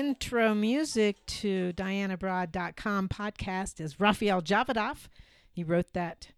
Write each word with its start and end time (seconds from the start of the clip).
intro 0.00 0.54
music 0.54 1.26
to 1.26 1.74
DianeAbroad.com 1.74 3.06
podcast 3.10 3.80
is 3.82 4.00
Rafael 4.00 4.40
Javadov. 4.40 5.08
He 5.52 5.62
wrote 5.62 5.92
that 5.92 6.28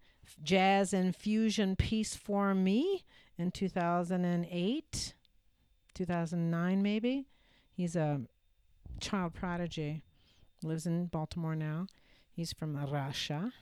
jazz 0.43 0.91
and 0.91 1.15
fusion 1.15 1.77
piece 1.77 2.13
for 2.13 2.53
me 2.53 3.05
in 3.37 3.51
2008, 3.51 5.13
2009 5.93 6.81
maybe. 6.81 7.29
He's 7.71 7.95
a 7.95 8.23
child 8.99 9.33
prodigy, 9.33 10.01
lives 10.61 10.85
in 10.85 11.05
Baltimore 11.05 11.55
now. 11.55 11.87
He's 12.29 12.51
from 12.51 12.75
Russia. 12.75 13.53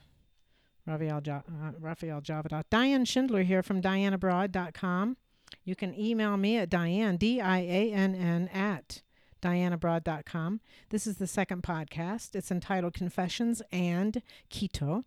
Raphael, 0.88 1.22
ja- 1.24 1.44
uh, 1.48 2.22
Javadov. 2.22 2.64
Diane 2.72 3.06
Schindler 3.06 3.44
here 3.44 3.62
from 3.62 3.84
DianeAbroad.com. 3.84 5.18
You 5.64 5.76
can 5.76 5.94
email 5.94 6.38
me 6.38 6.58
at 6.58 6.72
Diane, 6.72 7.18
D 7.18 7.40
I 7.40 7.60
A 7.60 7.94
N 7.94 8.16
N, 8.16 8.48
at 8.48 9.04
dianeabroad.com. 9.42 10.62
This 10.90 11.08
is 11.08 11.18
the 11.18 11.28
second 11.28 11.64
podcast. 11.64 12.36
It's 12.36 12.52
entitled 12.52 12.94
Confessions 12.94 13.62
and 13.72 14.22
Quito. 14.50 15.06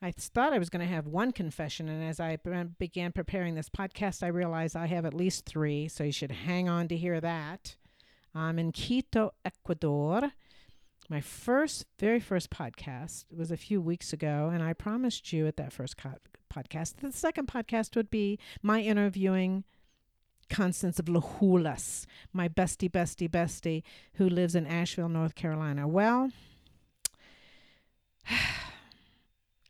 I 0.00 0.12
thought 0.12 0.52
I 0.52 0.58
was 0.58 0.70
going 0.70 0.86
to 0.86 0.94
have 0.94 1.08
one 1.08 1.32
confession, 1.32 1.88
and 1.88 2.04
as 2.04 2.20
I 2.20 2.38
began 2.78 3.10
preparing 3.12 3.54
this 3.54 3.68
podcast, 3.68 4.22
I 4.22 4.28
realized 4.28 4.76
I 4.76 4.86
have 4.86 5.04
at 5.04 5.12
least 5.12 5.44
three, 5.44 5.88
so 5.88 6.04
you 6.04 6.12
should 6.12 6.30
hang 6.30 6.68
on 6.68 6.86
to 6.88 6.96
hear 6.96 7.20
that. 7.20 7.76
I'm 8.34 8.60
in 8.60 8.70
Quito, 8.70 9.32
Ecuador. 9.44 10.32
My 11.08 11.20
first, 11.20 11.86
very 11.98 12.20
first 12.20 12.50
podcast 12.50 13.24
was 13.34 13.50
a 13.50 13.56
few 13.56 13.80
weeks 13.80 14.12
ago, 14.12 14.50
and 14.52 14.62
I 14.62 14.72
promised 14.72 15.32
you 15.32 15.48
at 15.48 15.56
that 15.56 15.72
first 15.72 15.96
co- 15.96 16.14
podcast 16.52 16.96
that 16.96 17.00
the 17.00 17.12
second 17.12 17.48
podcast 17.48 17.96
would 17.96 18.10
be 18.10 18.38
my 18.62 18.80
interviewing 18.80 19.64
Constance 20.48 21.00
Vlahoulis, 21.00 22.06
my 22.32 22.48
bestie, 22.48 22.90
bestie, 22.90 23.28
bestie, 23.28 23.82
who 24.14 24.28
lives 24.28 24.54
in 24.54 24.66
Asheville, 24.66 25.08
North 25.08 25.34
Carolina. 25.34 25.86
Well, 25.86 26.30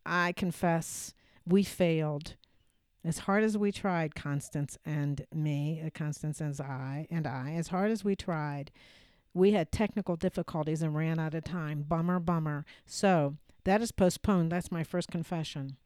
I 0.07 0.33
confess 0.33 1.15
we 1.47 1.63
failed. 1.63 2.35
As 3.05 3.19
hard 3.21 3.45
as 3.45 3.57
we 3.57 3.73
tried, 3.73 4.15
Constance 4.15 4.77
and 4.85 5.25
me, 5.33 5.83
uh, 5.85 5.91
Constance 5.95 6.41
and 6.41 6.61
I, 6.61 7.07
and 7.11 7.27
I, 7.27 7.53
as 7.53 7.69
hard 7.69 7.91
as 7.91 8.05
we 8.05 8.17
tried, 8.17 8.71
we 9.33 9.53
had 9.53 9.71
technical 9.71 10.17
difficulties 10.17 10.83
and 10.83 10.95
ran 10.95 11.19
out 11.19 11.35
of 11.35 11.45
time. 11.45 11.83
Bummer, 11.83 12.19
bummer. 12.19 12.65
So 12.87 13.37
that 13.65 13.81
is 13.81 13.93
postponed. 13.93 14.51
That's 14.51 14.73
my 14.73 14.83
first 14.83 15.11
confession. 15.11 15.77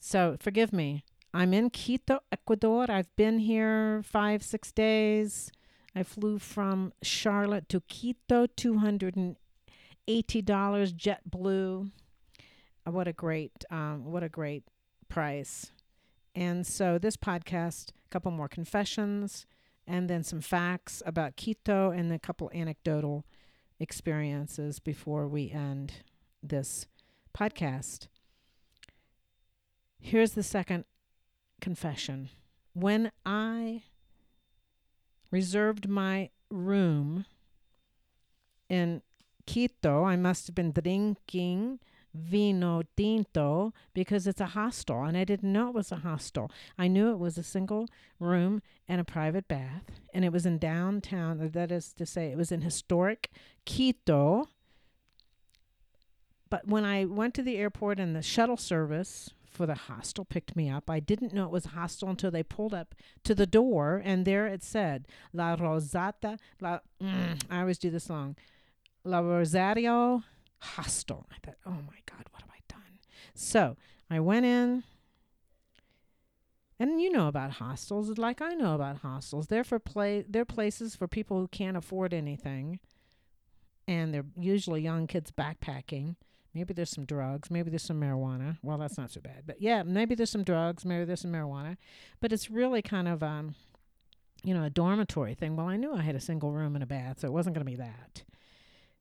So 0.00 0.36
forgive 0.40 0.72
me. 0.72 1.04
I'm 1.34 1.52
in 1.52 1.70
Quito, 1.70 2.20
Ecuador. 2.32 2.86
I've 2.90 3.14
been 3.16 3.38
here 3.38 4.02
five, 4.02 4.42
six 4.42 4.72
days. 4.72 5.52
I 5.94 6.02
flew 6.02 6.38
from 6.38 6.92
Charlotte 7.02 7.68
to 7.68 7.80
Quito, 7.82 8.46
$280 8.46 9.36
JetBlue. 10.06 11.90
Uh, 12.86 12.90
what 12.90 13.08
a 13.08 13.12
great, 13.12 13.64
um, 13.70 14.06
what 14.06 14.22
a 14.22 14.28
great 14.28 14.64
price. 15.08 15.70
And 16.34 16.66
so 16.66 16.98
this 16.98 17.16
podcast, 17.16 17.90
a 17.90 18.08
couple 18.10 18.30
more 18.30 18.48
confessions, 18.48 19.46
and 19.86 20.08
then 20.08 20.22
some 20.22 20.40
facts 20.40 21.02
about 21.04 21.36
Quito 21.36 21.90
and 21.90 22.12
a 22.12 22.18
couple 22.18 22.50
anecdotal 22.54 23.24
experiences 23.80 24.80
before 24.80 25.28
we 25.28 25.50
end 25.50 25.94
this 26.42 26.86
podcast. 27.36 28.06
Here's 30.00 30.32
the 30.32 30.42
second 30.42 30.84
confession. 31.60 32.30
When 32.72 33.10
I 33.26 33.82
reserved 35.30 35.88
my 35.88 36.30
room 36.50 37.26
in 38.68 39.02
Quito, 39.46 40.04
I 40.04 40.16
must 40.16 40.46
have 40.46 40.54
been 40.54 40.72
drinking 40.72 41.80
vino 42.14 42.82
tinto 42.96 43.72
because 43.94 44.26
it's 44.26 44.40
a 44.40 44.46
hostel 44.46 45.04
and 45.04 45.16
I 45.16 45.24
didn't 45.24 45.52
know 45.52 45.68
it 45.68 45.74
was 45.74 45.92
a 45.92 45.96
hostel. 45.96 46.50
I 46.78 46.88
knew 46.88 47.10
it 47.10 47.18
was 47.18 47.38
a 47.38 47.42
single 47.42 47.88
room 48.18 48.62
and 48.88 49.00
a 49.00 49.04
private 49.04 49.48
bath 49.48 49.84
and 50.12 50.24
it 50.24 50.32
was 50.32 50.46
in 50.46 50.58
downtown 50.58 51.50
that 51.52 51.70
is 51.70 51.92
to 51.94 52.06
say 52.06 52.26
it 52.26 52.36
was 52.36 52.52
in 52.52 52.62
historic 52.62 53.30
Quito. 53.66 54.48
But 56.50 56.66
when 56.66 56.84
I 56.84 57.04
went 57.04 57.34
to 57.34 57.42
the 57.42 57.56
airport 57.56 58.00
and 58.00 58.16
the 58.16 58.22
shuttle 58.22 58.56
service 58.56 59.30
for 59.58 59.66
the 59.66 59.74
hostel 59.74 60.24
picked 60.24 60.54
me 60.54 60.70
up. 60.70 60.88
I 60.88 61.00
didn't 61.00 61.34
know 61.34 61.44
it 61.44 61.50
was 61.50 61.66
a 61.66 61.70
hostel 61.70 62.08
until 62.08 62.30
they 62.30 62.44
pulled 62.44 62.72
up 62.72 62.94
to 63.24 63.34
the 63.34 63.44
door, 63.44 64.00
and 64.02 64.24
there 64.24 64.46
it 64.46 64.62
said 64.62 65.08
La 65.32 65.56
Rosata. 65.56 66.38
La, 66.60 66.78
mm, 67.02 67.42
I 67.50 67.60
always 67.60 67.76
do 67.76 67.90
this 67.90 68.04
song. 68.04 68.36
La 69.02 69.18
Rosario 69.18 70.22
Hostel. 70.60 71.26
I 71.32 71.44
thought, 71.44 71.56
oh 71.66 71.70
my 71.70 71.98
God, 72.06 72.24
what 72.30 72.42
have 72.42 72.50
I 72.50 72.60
done? 72.68 73.00
So 73.34 73.76
I 74.08 74.20
went 74.20 74.46
in. 74.46 74.84
And 76.78 77.00
you 77.00 77.10
know 77.10 77.26
about 77.26 77.54
hostels, 77.54 78.16
like 78.16 78.40
I 78.40 78.54
know 78.54 78.76
about 78.76 78.98
hostels. 78.98 79.48
They're 79.48 79.64
for 79.64 79.80
play. 79.80 80.24
They're 80.28 80.44
places 80.44 80.94
for 80.94 81.08
people 81.08 81.40
who 81.40 81.48
can't 81.48 81.76
afford 81.76 82.14
anything, 82.14 82.78
and 83.88 84.14
they're 84.14 84.26
usually 84.36 84.82
young 84.82 85.08
kids 85.08 85.32
backpacking 85.32 86.14
Maybe 86.58 86.74
there's 86.74 86.90
some 86.90 87.04
drugs. 87.04 87.52
Maybe 87.52 87.70
there's 87.70 87.84
some 87.84 88.00
marijuana. 88.00 88.58
Well, 88.64 88.78
that's 88.78 88.98
not 88.98 89.12
so 89.12 89.20
bad. 89.20 89.44
But 89.46 89.62
yeah, 89.62 89.84
maybe 89.84 90.16
there's 90.16 90.30
some 90.30 90.42
drugs. 90.42 90.84
Maybe 90.84 91.04
there's 91.04 91.20
some 91.20 91.30
marijuana. 91.30 91.76
But 92.20 92.32
it's 92.32 92.50
really 92.50 92.82
kind 92.82 93.06
of, 93.06 93.22
um, 93.22 93.54
you 94.42 94.52
know, 94.54 94.64
a 94.64 94.70
dormitory 94.70 95.34
thing. 95.34 95.54
Well, 95.54 95.68
I 95.68 95.76
knew 95.76 95.94
I 95.94 96.02
had 96.02 96.16
a 96.16 96.20
single 96.20 96.50
room 96.50 96.74
and 96.74 96.82
a 96.82 96.86
bath, 96.86 97.20
so 97.20 97.28
it 97.28 97.32
wasn't 97.32 97.54
going 97.54 97.64
to 97.64 97.70
be 97.70 97.76
that. 97.76 98.24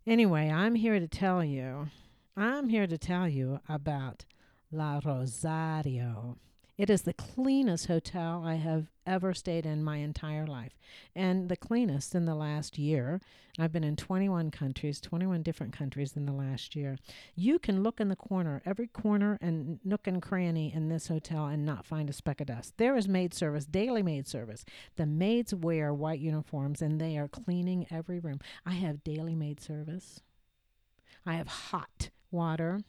Anyway, 0.05 0.51
I'm 0.51 0.75
here 0.75 0.99
to 0.99 1.07
tell 1.07 1.43
you, 1.43 1.87
I'm 2.35 2.69
here 2.69 2.85
to 2.85 2.97
tell 2.99 3.27
you 3.27 3.59
about 3.67 4.25
La 4.71 4.99
Rosario. 5.03 6.37
It 6.77 6.91
is 6.91 7.01
the 7.01 7.13
cleanest 7.13 7.87
hotel 7.87 8.43
I 8.45 8.55
have 8.55 8.91
ever 9.07 9.33
stayed 9.33 9.65
in 9.65 9.83
my 9.83 9.97
entire 9.97 10.45
life, 10.45 10.77
and 11.15 11.49
the 11.49 11.55
cleanest 11.55 12.13
in 12.13 12.25
the 12.25 12.35
last 12.35 12.77
year. 12.77 13.19
I've 13.57 13.71
been 13.71 13.83
in 13.83 13.95
21 13.95 14.51
countries, 14.51 15.01
21 15.01 15.41
different 15.41 15.73
countries 15.73 16.15
in 16.15 16.27
the 16.27 16.33
last 16.33 16.75
year. 16.75 16.99
You 17.35 17.57
can 17.57 17.81
look 17.81 17.99
in 17.99 18.09
the 18.09 18.15
corner, 18.15 18.61
every 18.63 18.85
corner 18.85 19.39
and 19.41 19.79
nook 19.83 20.05
and 20.05 20.21
cranny 20.21 20.71
in 20.71 20.89
this 20.89 21.07
hotel, 21.07 21.47
and 21.47 21.65
not 21.65 21.83
find 21.83 22.11
a 22.11 22.13
speck 22.13 22.41
of 22.41 22.47
dust. 22.47 22.73
There 22.77 22.95
is 22.95 23.07
maid 23.07 23.33
service, 23.33 23.65
daily 23.65 24.03
maid 24.03 24.27
service. 24.27 24.63
The 24.97 25.07
maids 25.07 25.55
wear 25.55 25.91
white 25.91 26.19
uniforms 26.19 26.83
and 26.83 27.01
they 27.01 27.17
are 27.17 27.27
cleaning 27.27 27.87
every 27.89 28.19
room. 28.19 28.39
I 28.67 28.73
have 28.73 29.03
daily 29.03 29.33
maid 29.33 29.59
service. 29.59 30.21
I 31.25 31.33
have 31.33 31.47
hot 31.47 32.11
water. 32.29 32.81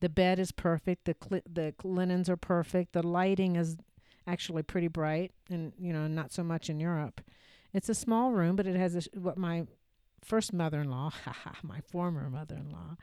The 0.00 0.08
bed 0.08 0.38
is 0.38 0.52
perfect. 0.52 1.04
The 1.04 1.16
cl- 1.22 1.42
the 1.50 1.74
linens 1.82 2.28
are 2.28 2.36
perfect. 2.36 2.92
The 2.92 3.02
lighting 3.02 3.56
is 3.56 3.76
actually 4.26 4.62
pretty 4.62 4.88
bright, 4.88 5.32
and 5.50 5.72
you 5.78 5.92
know 5.92 6.06
not 6.06 6.32
so 6.32 6.42
much 6.42 6.68
in 6.68 6.80
Europe. 6.80 7.20
It's 7.72 7.88
a 7.88 7.94
small 7.94 8.32
room, 8.32 8.56
but 8.56 8.66
it 8.66 8.76
has 8.76 8.94
a 8.94 9.00
sh- 9.02 9.08
what 9.14 9.38
my 9.38 9.66
first 10.22 10.52
mother-in-law, 10.52 11.12
my 11.62 11.80
former 11.80 12.28
mother-in-law, 12.28 12.96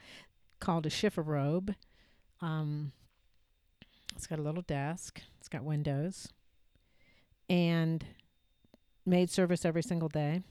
called 0.59 0.86
a 0.86 0.90
chifforobe. 0.90 1.76
Um, 2.42 2.92
it's 4.16 4.28
got 4.28 4.40
a 4.40 4.44
little 4.44 4.62
desk. 4.62 5.22
It's 5.40 5.50
got 5.50 5.64
windows, 5.64 6.28
and 7.50 8.06
maid 9.06 9.29
service 9.29 9.66
every 9.66 9.84
single 9.84 10.09
day. 10.09 10.44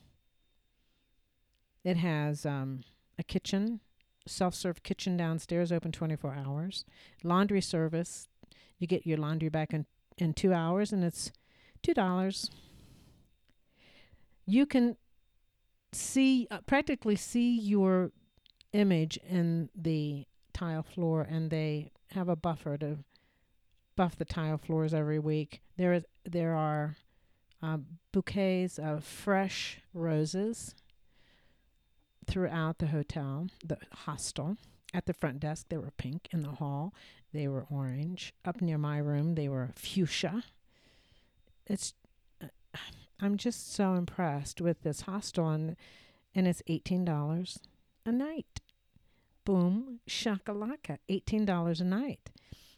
It 1.84 1.96
has 1.96 2.46
um, 2.46 2.81
a 3.19 3.22
kitchen 3.22 3.81
self 4.26 4.54
serve 4.54 4.82
kitchen 4.82 5.16
downstairs, 5.16 5.72
open 5.72 5.92
24 5.92 6.34
hours. 6.34 6.84
Laundry 7.22 7.60
service, 7.60 8.28
you 8.78 8.86
get 8.86 9.06
your 9.06 9.19
laundry 9.19 9.48
back 9.48 9.72
in, 9.72 9.86
in 10.19 10.34
two 10.34 10.52
hours, 10.52 10.92
and 10.92 11.04
it's 11.04 11.32
$2. 11.82 12.50
You 14.46 14.66
can 14.66 14.96
see, 15.92 16.46
uh, 16.50 16.60
practically 16.66 17.16
see 17.16 17.58
your 17.58 18.10
image 18.72 19.19
in 19.28 19.69
the 19.74 20.26
tile 20.52 20.82
floor, 20.82 21.22
and 21.22 21.50
they 21.50 21.90
have 22.10 22.28
a 22.28 22.36
buffer 22.36 22.76
to 22.78 22.98
buff 23.96 24.16
the 24.16 24.25
tile 24.25 24.58
floors 24.58 24.94
every 24.94 25.18
week. 25.18 25.60
There 25.76 25.92
is 25.92 26.04
there 26.25 26.54
are 26.54 26.96
uh, 27.62 27.78
bouquets 28.12 28.78
of 28.78 29.04
fresh 29.04 29.80
roses 29.92 30.75
throughout 32.26 32.78
the 32.78 32.88
hotel, 32.88 33.48
the 33.64 33.78
hostel. 33.92 34.56
At 34.94 35.06
the 35.06 35.14
front 35.14 35.40
desk, 35.40 35.66
they 35.69 35.78
were 35.78 35.92
pink. 35.96 36.28
In 36.32 36.42
the 36.42 36.52
hall, 36.52 36.92
they 37.32 37.48
were 37.48 37.66
orange. 37.70 38.34
Up 38.44 38.60
near 38.60 38.78
my 38.78 38.98
room, 38.98 39.34
they 39.34 39.48
were 39.48 39.70
fuchsia. 39.74 40.44
It's, 41.66 41.94
uh, 42.42 42.48
I'm 43.20 43.36
just 43.36 43.72
so 43.72 43.94
impressed 43.94 44.60
with 44.60 44.82
this 44.82 45.02
hostel, 45.02 45.48
and, 45.48 45.76
and 46.34 46.46
it's 46.46 46.62
$18 46.69 47.58
a 48.04 48.12
night. 48.12 48.60
Boom, 49.44 50.00
shakalaka, 50.08 50.98
$18 51.08 51.80
a 51.80 51.84
night. 51.84 52.30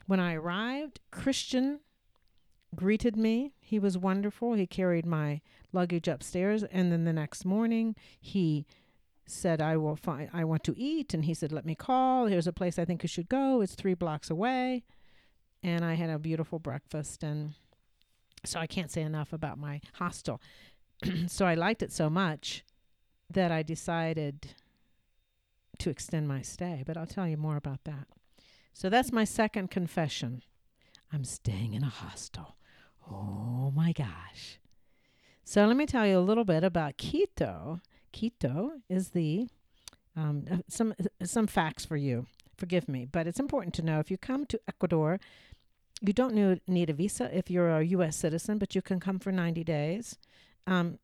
When 0.06 0.20
I 0.20 0.35
arrived, 0.35 1.00
Christian 1.11 1.81
greeted 2.75 3.17
me. 3.17 3.52
He 3.61 3.79
was 3.79 3.99
wonderful. 3.99 4.55
He 4.55 4.67
carried 4.67 5.06
my 5.06 5.40
luggage 5.73 6.08
upstairs, 6.08 6.62
and 6.62 6.93
then 6.93 7.05
the 7.05 7.12
next 7.12 7.44
morning 7.44 7.97
he 8.20 8.67
said, 9.26 9.61
"I 9.61 9.76
will 9.76 9.97
find. 9.97 10.31
I 10.32 10.44
want 10.44 10.65
to 10.65 10.79
eat," 10.79 11.15
and 11.15 11.25
he 11.25 11.35
said, 11.35 11.53
"Let 11.53 11.65
me 11.65 11.75
call. 11.75 12.26
Here's 12.26 12.47
a 12.47 12.53
place 12.53 12.79
I 12.79 12.85
think 12.85 13.03
you 13.03 13.09
should 13.09 13.29
go. 13.29 13.61
It's 13.61 13.75
three 13.75 13.94
blocks 13.94 14.31
away." 14.31 14.85
And 15.62 15.85
I 15.85 15.94
had 15.94 16.11
a 16.11 16.19
beautiful 16.19 16.59
breakfast, 16.59 17.23
and 17.23 17.55
so 18.44 18.61
I 18.61 18.67
can't 18.67 18.91
say 18.91 19.03
enough 19.03 19.32
about 19.32 19.59
my 19.59 19.81
hostel. 19.94 20.41
so 21.26 21.47
I 21.47 21.55
liked 21.55 21.82
it 21.82 21.93
so 21.93 22.11
much 22.11 22.65
that 23.31 23.50
I 23.50 23.62
decided 23.62 24.55
to 25.79 25.91
extend 25.91 26.29
my 26.29 26.43
stay, 26.43 26.82
but 26.87 26.97
I'll 26.97 27.06
tell 27.06 27.26
you 27.26 27.37
more 27.37 27.56
about 27.56 27.85
that. 27.85 28.06
So 28.73 28.88
that's 28.88 29.12
my 29.12 29.25
second 29.25 29.71
confession. 29.71 30.43
I'm 31.12 31.25
staying 31.25 31.75
in 31.75 31.82
a 31.82 31.88
hostel. 31.88 32.56
Oh 33.11 33.73
my 33.75 33.93
gosh. 33.93 34.59
So 35.44 35.67
let 35.67 35.76
me 35.76 35.87
tell 35.87 36.06
you 36.06 36.19
a 36.19 36.21
little 36.21 36.44
bit 36.44 36.65
about 36.65 36.97
Quito. 36.97 37.81
Quito 38.14 38.70
is 38.88 39.11
the 39.11 39.49
um, 40.16 40.44
uh, 40.49 40.58
some 40.69 40.94
uh, 41.00 41.25
some 41.25 41.49
facts 41.49 41.84
for 41.84 41.96
you. 41.96 42.26
Forgive 42.56 42.88
me, 42.88 43.05
but 43.05 43.26
it's 43.26 43.40
important 43.40 43.75
to 43.75 43.82
know 43.82 43.99
if 43.99 44.11
you 44.11 44.16
come 44.16 44.46
to 44.46 44.61
Ecuador, 44.69 45.19
you 46.00 46.12
don't 46.12 46.61
need 46.69 46.90
a 46.90 46.93
visa 46.93 47.37
if 47.37 47.50
you're 47.50 47.76
a 47.76 47.84
U.S. 47.84 48.14
citizen, 48.14 48.58
but 48.58 48.76
you 48.76 48.82
can 48.82 49.00
come 49.00 49.19
for 49.19 49.32
90 49.32 49.64
days. 49.64 50.16
Um, 50.69 51.00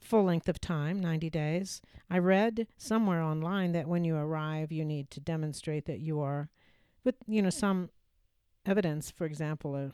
full 0.00 0.22
length 0.22 0.48
of 0.48 0.60
time, 0.60 1.00
90 1.00 1.28
days. 1.30 1.82
I 2.08 2.18
read 2.18 2.68
somewhere 2.78 3.20
online 3.20 3.72
that 3.72 3.88
when 3.88 4.04
you 4.04 4.14
arrive, 4.14 4.70
you 4.70 4.84
need 4.84 5.10
to 5.10 5.20
demonstrate 5.20 5.86
that 5.86 5.98
you 5.98 6.20
are, 6.20 6.48
with 7.02 7.16
you 7.26 7.42
know 7.42 7.50
some 7.50 7.90
evidence, 8.64 9.10
for 9.10 9.24
example, 9.24 9.74
a 9.74 9.90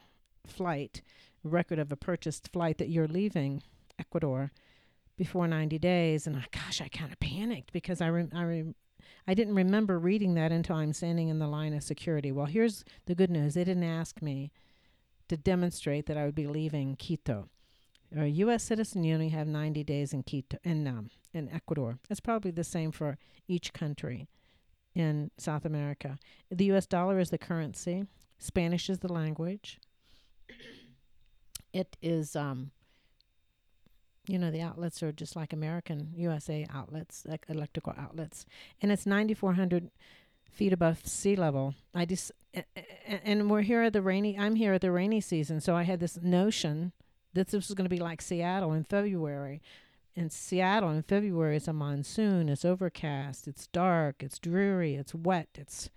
flight, 0.46 1.00
record 1.42 1.78
of 1.78 1.90
a 1.90 1.96
purchased 1.96 2.52
flight 2.52 2.76
that 2.76 2.90
you're 2.90 3.08
leaving 3.08 3.62
Ecuador 3.98 4.52
before 5.18 5.46
90 5.46 5.78
days. 5.78 6.26
And 6.26 6.36
I, 6.36 6.44
gosh, 6.50 6.80
I 6.80 6.88
kind 6.88 7.12
of 7.12 7.20
panicked 7.20 7.72
because 7.72 8.00
I 8.00 8.08
rem- 8.08 8.30
I 8.34 8.44
rem- 8.44 8.74
I 9.26 9.34
didn't 9.34 9.54
remember 9.54 9.98
reading 9.98 10.32
that 10.34 10.52
until 10.52 10.76
I'm 10.76 10.94
standing 10.94 11.28
in 11.28 11.38
the 11.38 11.46
line 11.46 11.74
of 11.74 11.82
security. 11.82 12.32
Well, 12.32 12.46
here's 12.46 12.84
the 13.04 13.14
good 13.14 13.30
news: 13.30 13.52
they 13.52 13.64
didn't 13.64 13.84
ask 13.84 14.22
me 14.22 14.50
to 15.28 15.36
demonstrate 15.36 16.06
that 16.06 16.16
I 16.16 16.24
would 16.24 16.34
be 16.34 16.46
leaving 16.46 16.96
Quito 16.96 17.50
or 18.16 18.22
a 18.22 18.28
U.S. 18.28 18.62
citizen, 18.62 19.04
you 19.04 19.14
only 19.14 19.28
have 19.30 19.46
90 19.46 19.84
days 19.84 20.12
in 20.12 20.22
Quito 20.22 20.58
in 20.64 20.86
um, 20.86 21.10
in 21.34 21.48
Ecuador. 21.50 21.98
It's 22.08 22.20
probably 22.20 22.50
the 22.50 22.64
same 22.64 22.90
for 22.90 23.18
each 23.46 23.72
country 23.72 24.28
in 24.94 25.30
South 25.36 25.64
America. 25.64 26.18
The 26.50 26.64
U.S. 26.66 26.86
dollar 26.86 27.18
is 27.18 27.30
the 27.30 27.38
currency. 27.38 28.04
Spanish 28.38 28.88
is 28.88 29.00
the 29.00 29.12
language. 29.12 29.78
It 31.72 31.96
is, 32.00 32.34
um, 32.34 32.70
you 34.28 34.38
know, 34.38 34.50
the 34.50 34.60
outlets 34.60 35.02
are 35.02 35.12
just 35.12 35.34
like 35.36 35.52
American 35.52 36.12
USA 36.14 36.66
outlets, 36.72 37.24
like 37.26 37.44
electrical 37.48 37.94
outlets, 37.98 38.44
and 38.82 38.92
it's 38.92 39.06
9,400 39.06 39.90
feet 40.50 40.72
above 40.72 41.06
sea 41.06 41.36
level. 41.36 41.74
I 41.94 42.04
just, 42.04 42.32
and 43.06 43.50
we're 43.50 43.62
here 43.62 43.82
at 43.82 43.92
the 43.92 44.02
rainy. 44.02 44.38
I'm 44.38 44.56
here 44.56 44.74
at 44.74 44.80
the 44.80 44.92
rainy 44.92 45.20
season, 45.20 45.60
so 45.60 45.74
I 45.74 45.84
had 45.84 46.00
this 46.00 46.18
notion 46.20 46.92
that 47.34 47.48
this 47.48 47.68
was 47.68 47.74
going 47.74 47.84
to 47.84 47.94
be 47.94 48.00
like 48.00 48.20
Seattle 48.20 48.72
in 48.72 48.84
February. 48.84 49.62
In 50.14 50.30
Seattle 50.30 50.90
in 50.90 51.02
February, 51.02 51.56
it's 51.56 51.68
a 51.68 51.72
monsoon. 51.72 52.48
It's 52.48 52.64
overcast. 52.64 53.46
It's 53.46 53.68
dark. 53.68 54.22
It's 54.22 54.38
dreary. 54.38 54.96
It's 54.96 55.14
wet. 55.14 55.48
It's 55.54 55.90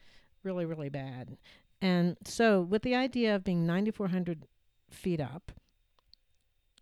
really, 0.43 0.65
really 0.65 0.89
bad. 0.89 1.37
And 1.81 2.17
so, 2.23 2.61
with 2.61 2.83
the 2.83 2.93
idea 2.93 3.35
of 3.35 3.43
being 3.43 3.65
9,400 3.65 4.45
feet 4.91 5.19
up, 5.19 5.51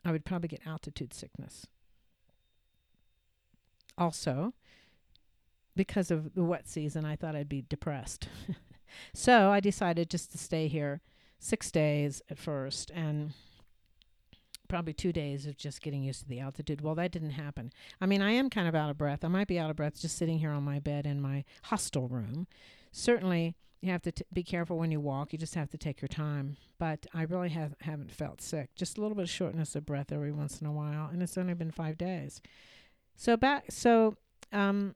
I 0.09 0.11
would 0.11 0.25
probably 0.25 0.47
get 0.47 0.65
altitude 0.65 1.13
sickness. 1.13 1.67
Also, 3.95 4.55
because 5.75 6.09
of 6.09 6.33
the 6.33 6.43
wet 6.43 6.67
season, 6.67 7.05
I 7.05 7.15
thought 7.15 7.35
I'd 7.35 7.47
be 7.47 7.63
depressed. 7.69 8.27
so 9.13 9.51
I 9.51 9.59
decided 9.59 10.09
just 10.09 10.31
to 10.31 10.39
stay 10.39 10.67
here 10.67 11.01
six 11.37 11.69
days 11.69 12.23
at 12.27 12.39
first 12.39 12.89
and 12.89 13.33
probably 14.67 14.93
two 14.93 15.13
days 15.13 15.45
of 15.45 15.57
just 15.57 15.83
getting 15.83 16.01
used 16.01 16.23
to 16.23 16.27
the 16.27 16.39
altitude. 16.39 16.81
Well, 16.81 16.95
that 16.95 17.11
didn't 17.11 17.29
happen. 17.29 17.71
I 18.01 18.07
mean, 18.07 18.23
I 18.23 18.31
am 18.31 18.49
kind 18.49 18.67
of 18.67 18.73
out 18.73 18.89
of 18.89 18.97
breath. 18.97 19.23
I 19.23 19.27
might 19.27 19.47
be 19.47 19.59
out 19.59 19.69
of 19.69 19.75
breath 19.75 20.01
just 20.01 20.17
sitting 20.17 20.39
here 20.39 20.51
on 20.51 20.63
my 20.63 20.79
bed 20.79 21.05
in 21.05 21.21
my 21.21 21.45
hostel 21.65 22.07
room. 22.07 22.47
Certainly, 22.91 23.55
you 23.81 23.91
have 23.91 24.01
to 24.03 24.11
t- 24.11 24.25
be 24.33 24.43
careful 24.43 24.77
when 24.77 24.91
you 24.91 24.99
walk. 24.99 25.31
You 25.31 25.39
just 25.39 25.55
have 25.55 25.69
to 25.69 25.77
take 25.77 26.01
your 26.01 26.09
time. 26.09 26.57
But 26.77 27.05
I 27.13 27.23
really 27.23 27.49
have 27.49 27.75
haven't 27.81 28.11
felt 28.11 28.41
sick. 28.41 28.75
Just 28.75 28.97
a 28.97 29.01
little 29.01 29.15
bit 29.15 29.23
of 29.23 29.29
shortness 29.29 29.75
of 29.75 29.85
breath 29.85 30.11
every 30.11 30.31
once 30.31 30.59
in 30.59 30.67
a 30.67 30.71
while, 30.71 31.09
and 31.11 31.23
it's 31.23 31.37
only 31.37 31.53
been 31.53 31.71
five 31.71 31.97
days. 31.97 32.41
So 33.15 33.37
back, 33.37 33.65
so 33.69 34.15
um, 34.51 34.95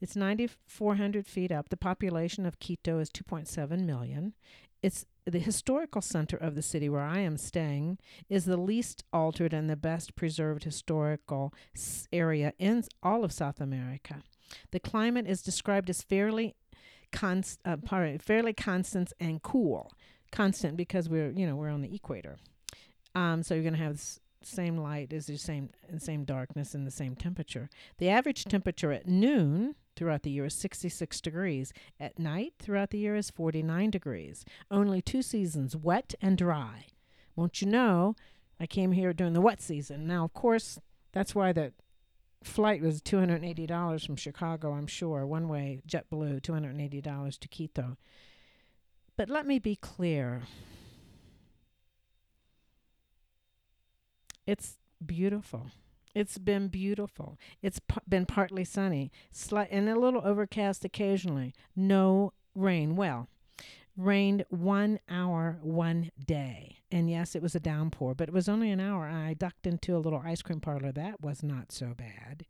it's 0.00 0.16
9,400 0.16 1.26
feet 1.26 1.50
up. 1.50 1.68
The 1.68 1.76
population 1.76 2.44
of 2.44 2.58
Quito 2.58 2.98
is 2.98 3.10
2.7 3.10 3.84
million. 3.84 4.34
It's 4.82 5.06
the 5.24 5.38
historical 5.38 6.02
center 6.02 6.36
of 6.36 6.54
the 6.54 6.62
city 6.62 6.90
where 6.90 7.00
I 7.00 7.20
am 7.20 7.38
staying 7.38 7.98
is 8.28 8.44
the 8.44 8.58
least 8.58 9.02
altered 9.14 9.54
and 9.54 9.70
the 9.70 9.76
best 9.76 10.14
preserved 10.14 10.64
historical 10.64 11.54
area 12.12 12.52
in 12.58 12.84
all 13.02 13.24
of 13.24 13.32
South 13.32 13.60
America. 13.60 14.22
The 14.70 14.80
climate 14.80 15.26
is 15.26 15.42
described 15.42 15.90
as 15.90 16.02
fairly 16.02 16.54
const, 17.12 17.60
uh, 17.64 17.76
pardon, 17.76 18.18
fairly 18.18 18.52
constant 18.52 19.12
and 19.20 19.42
cool. 19.42 19.92
Constant 20.32 20.76
because 20.76 21.08
we're 21.08 21.30
you 21.30 21.46
know 21.46 21.54
we're 21.54 21.70
on 21.70 21.82
the 21.82 21.94
equator, 21.94 22.38
um, 23.14 23.44
so 23.44 23.54
you're 23.54 23.62
going 23.62 23.74
to 23.74 23.78
have 23.78 23.98
the 23.98 24.46
same 24.46 24.76
light 24.76 25.12
as 25.12 25.26
the 25.26 25.36
same 25.36 25.70
and 25.88 26.02
same 26.02 26.24
darkness 26.24 26.74
and 26.74 26.84
the 26.84 26.90
same 26.90 27.14
temperature. 27.14 27.70
The 27.98 28.08
average 28.08 28.44
temperature 28.44 28.90
at 28.90 29.06
noon 29.06 29.76
throughout 29.96 30.22
the 30.22 30.30
year 30.30 30.46
is 30.46 30.54
66 30.54 31.20
degrees. 31.20 31.72
At 32.00 32.18
night 32.18 32.54
throughout 32.58 32.90
the 32.90 32.98
year 32.98 33.14
is 33.14 33.30
49 33.30 33.90
degrees. 33.90 34.44
Only 34.70 35.00
two 35.00 35.22
seasons, 35.22 35.76
wet 35.76 36.14
and 36.20 36.36
dry. 36.36 36.86
Won't 37.36 37.60
you 37.60 37.68
know, 37.68 38.14
I 38.60 38.66
came 38.66 38.92
here 38.92 39.12
during 39.12 39.32
the 39.32 39.40
wet 39.40 39.60
season. 39.60 40.06
Now, 40.06 40.24
of 40.24 40.34
course, 40.34 40.78
that's 41.12 41.34
why 41.34 41.52
the 41.52 41.72
flight 42.44 42.82
was 42.82 43.00
$280 43.02 44.06
from 44.06 44.16
Chicago, 44.16 44.72
I'm 44.72 44.86
sure. 44.86 45.26
One 45.26 45.48
way, 45.48 45.80
JetBlue, 45.88 46.40
$280 46.40 47.38
to 47.38 47.48
Quito. 47.48 47.96
But 49.16 49.30
let 49.30 49.46
me 49.46 49.58
be 49.58 49.76
clear. 49.76 50.42
It's 54.46 54.78
beautiful. 55.04 55.70
It's 56.14 56.38
been 56.38 56.68
beautiful. 56.68 57.38
It's 57.62 57.80
p- 57.80 58.00
been 58.08 58.26
partly 58.26 58.64
sunny, 58.64 59.10
and 59.70 59.88
a 59.88 59.98
little 59.98 60.22
overcast 60.24 60.84
occasionally. 60.84 61.54
No 61.74 62.32
rain. 62.54 62.94
Well, 62.94 63.28
rained 63.96 64.44
one 64.48 64.98
hour 65.08 65.58
one 65.62 66.10
day. 66.24 66.78
And 66.90 67.08
yes, 67.08 67.34
it 67.34 67.42
was 67.42 67.54
a 67.54 67.60
downpour, 67.60 68.14
but 68.14 68.28
it 68.28 68.34
was 68.34 68.48
only 68.48 68.70
an 68.70 68.80
hour. 68.80 69.06
I 69.06 69.34
ducked 69.34 69.66
into 69.66 69.96
a 69.96 69.98
little 69.98 70.22
ice 70.24 70.42
cream 70.42 70.60
parlor. 70.60 70.92
That 70.92 71.20
was 71.20 71.42
not 71.42 71.72
so 71.72 71.94
bad. 71.96 72.46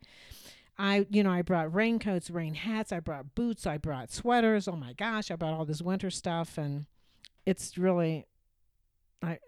I, 0.76 1.06
you 1.08 1.22
know, 1.22 1.30
I 1.30 1.42
brought 1.42 1.72
raincoats, 1.72 2.30
rain 2.30 2.54
hats, 2.54 2.92
I 2.92 3.00
brought 3.00 3.34
boots, 3.34 3.66
I 3.66 3.78
brought 3.78 4.10
sweaters. 4.10 4.66
Oh 4.66 4.76
my 4.76 4.92
gosh, 4.92 5.30
I 5.30 5.36
brought 5.36 5.54
all 5.54 5.64
this 5.64 5.82
winter 5.82 6.10
stuff 6.10 6.58
and 6.58 6.86
it's 7.46 7.78
really 7.78 8.26
I 9.22 9.38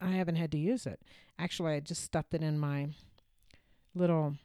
I 0.00 0.10
haven't 0.10 0.36
had 0.36 0.52
to 0.52 0.58
use 0.58 0.86
it. 0.86 1.00
Actually, 1.38 1.74
I 1.74 1.80
just 1.80 2.02
stuffed 2.04 2.34
it 2.34 2.42
in 2.42 2.58
my 2.58 2.88
little 3.94 4.36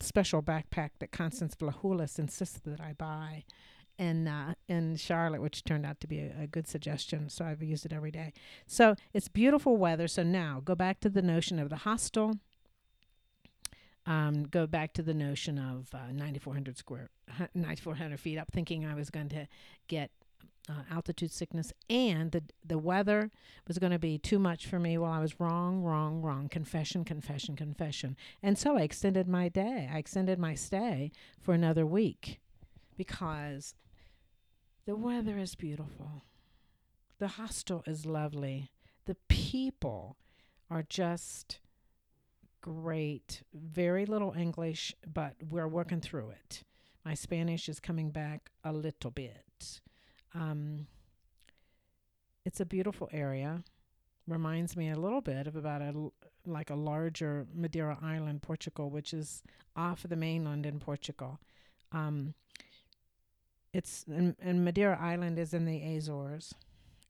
special 0.00 0.42
backpack 0.42 0.90
that 0.98 1.12
Constance 1.12 1.54
Vlahoulis 1.54 2.18
insisted 2.18 2.64
that 2.64 2.80
I 2.80 2.92
buy 2.92 3.44
in 3.98 4.26
uh, 4.28 4.54
in 4.68 4.96
Charlotte, 4.96 5.40
which 5.40 5.64
turned 5.64 5.86
out 5.86 6.00
to 6.00 6.06
be 6.06 6.20
a, 6.20 6.42
a, 6.42 6.46
good 6.46 6.66
suggestion. 6.66 7.28
So 7.28 7.44
I've 7.44 7.62
used 7.62 7.86
it 7.86 7.92
every 7.92 8.10
day. 8.10 8.32
So 8.66 8.94
it's 9.12 9.28
beautiful 9.28 9.76
weather. 9.76 10.08
So 10.08 10.22
now 10.22 10.60
go 10.64 10.74
back 10.74 11.00
to 11.00 11.08
the 11.08 11.22
notion 11.22 11.58
of 11.58 11.70
the 11.70 11.76
hostel. 11.76 12.38
Um, 14.06 14.44
go 14.44 14.66
back 14.66 14.92
to 14.94 15.02
the 15.02 15.14
notion 15.14 15.58
of 15.58 15.88
uh, 15.94 16.12
9,400 16.12 16.76
square, 16.76 17.08
9,400 17.54 18.20
feet 18.20 18.36
up, 18.36 18.48
thinking 18.52 18.84
I 18.84 18.94
was 18.94 19.08
going 19.08 19.30
to 19.30 19.48
get 19.88 20.10
uh, 20.68 20.82
altitude 20.90 21.30
sickness, 21.30 21.72
and 21.88 22.32
the 22.32 22.42
the 22.66 22.78
weather 22.78 23.30
was 23.66 23.78
going 23.78 23.92
to 23.92 23.98
be 23.98 24.18
too 24.18 24.38
much 24.38 24.66
for 24.66 24.78
me. 24.78 24.98
Well, 24.98 25.10
I 25.10 25.20
was 25.20 25.38
wrong, 25.38 25.82
wrong, 25.82 26.22
wrong. 26.22 26.48
Confession, 26.48 27.04
confession, 27.04 27.56
confession. 27.56 28.16
And 28.42 28.58
so 28.58 28.76
I 28.76 28.82
extended 28.82 29.28
my 29.28 29.48
day. 29.48 29.88
I 29.92 29.98
extended 29.98 30.38
my 30.38 30.54
stay 30.54 31.12
for 31.38 31.54
another 31.54 31.86
week 31.86 32.40
because 32.96 33.74
the 34.86 34.96
weather 34.96 35.38
is 35.38 35.54
beautiful. 35.54 36.24
The 37.18 37.28
hostel 37.28 37.82
is 37.86 38.04
lovely. 38.04 38.70
The 39.06 39.16
people 39.28 40.16
are 40.70 40.84
just 40.88 41.60
great. 42.60 43.42
Very 43.52 44.06
little 44.06 44.34
English, 44.36 44.94
but 45.06 45.34
we're 45.48 45.68
working 45.68 46.00
through 46.00 46.30
it. 46.30 46.64
My 47.04 47.14
Spanish 47.14 47.68
is 47.68 47.80
coming 47.80 48.10
back 48.10 48.50
a 48.64 48.72
little 48.72 49.10
bit. 49.10 49.80
Um, 50.34 50.86
it's 52.44 52.60
a 52.60 52.66
beautiful 52.66 53.08
area. 53.12 53.62
reminds 54.26 54.76
me 54.76 54.90
a 54.90 54.98
little 54.98 55.20
bit 55.20 55.46
of 55.46 55.56
about 55.56 55.82
a 55.82 56.10
like 56.46 56.70
a 56.70 56.74
larger 56.74 57.46
Madeira 57.54 57.98
island, 58.02 58.42
Portugal, 58.42 58.90
which 58.90 59.14
is 59.14 59.42
off 59.76 60.02
the 60.02 60.16
mainland 60.16 60.66
in 60.66 60.78
Portugal. 60.78 61.40
Um, 61.92 62.34
it's 63.74 64.04
and, 64.06 64.36
and 64.40 64.64
Madeira 64.64 64.96
Island 64.98 65.38
is 65.38 65.52
in 65.52 65.66
the 65.66 65.82
Azores. 65.96 66.54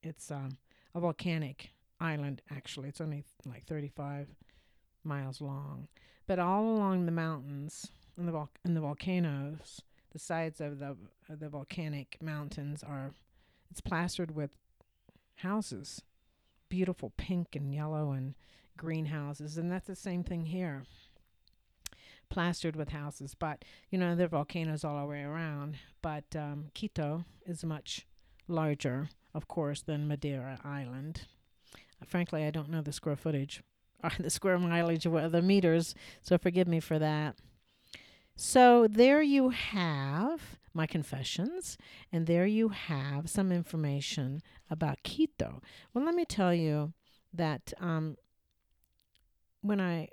It's 0.03 0.31
um, 0.31 0.57
a 0.95 1.01
volcanic 1.01 1.71
island. 2.01 2.41
Actually, 2.51 2.89
it's 2.89 3.01
only 3.01 3.25
like 3.47 3.65
35 3.65 4.29
miles 5.05 5.41
long, 5.41 5.89
but 6.27 6.39
all 6.39 6.65
along 6.65 7.05
the 7.05 7.13
mountains 7.13 7.89
and 8.17 8.27
the 8.27 8.33
vol- 8.33 8.51
and 8.65 8.75
the 8.75 8.81
volcanoes, 8.81 9.83
the 10.13 10.19
sides 10.19 10.61
of 10.61 10.79
the 10.79 10.97
of 11.29 11.39
the 11.39 11.51
volcanic 11.51 12.17
mountains 12.23 12.83
are 12.83 13.13
it's 13.71 13.83
plastered 13.83 14.35
with 14.35 14.57
houses, 15.37 16.01
beautiful 16.71 17.13
pink 17.19 17.55
and 17.55 17.75
yellow 17.75 18.13
and 18.13 18.35
green 18.79 19.07
houses, 19.07 19.59
and 19.59 19.71
that's 19.71 19.87
the 19.87 19.95
same 19.95 20.25
thing 20.25 20.47
here. 20.47 20.85
Plastered 22.35 22.75
with 22.75 22.89
houses, 22.89 23.37
but 23.39 23.65
you 23.91 23.97
know 23.97 24.17
there 24.17 24.27
are 24.27 24.29
volcanoes 24.29 24.83
all 24.83 24.99
the 24.99 25.07
way 25.07 25.23
around. 25.23 25.77
But 26.03 26.25
um, 26.35 26.65
Quito 26.75 27.25
is 27.47 27.63
much 27.63 28.09
larger, 28.49 29.09
of 29.33 29.47
course, 29.47 29.83
than 29.83 30.09
Madeira 30.09 30.59
Island. 30.65 31.29
Uh, 32.03 32.05
frankly, 32.05 32.45
I 32.45 32.51
don't 32.51 32.71
know 32.71 32.83
the 32.83 32.91
square 32.91 33.15
footage 33.15 33.63
or 34.03 34.11
the 34.19 34.31
square 34.31 34.59
mileage 34.59 35.07
or 35.07 35.29
the 35.29 35.43
meters, 35.43 35.95
so 36.23 36.37
forgive 36.37 36.67
me 36.67 36.81
for 36.81 36.99
that. 36.99 37.37
So 38.35 38.89
there 38.91 39.23
you 39.23 39.51
have 39.51 40.59
my 40.73 40.89
confessions, 40.89 41.79
and 42.11 42.27
there 42.27 42.47
you 42.47 42.71
have 42.71 43.31
some 43.31 43.53
information 43.53 44.43
about 44.69 45.05
Quito. 45.05 45.63
Well, 45.93 46.05
let 46.05 46.17
me 46.17 46.25
tell 46.25 46.53
you 46.53 46.95
that 47.33 47.73
um, 47.79 48.17
when 49.61 49.81
I 49.81 50.09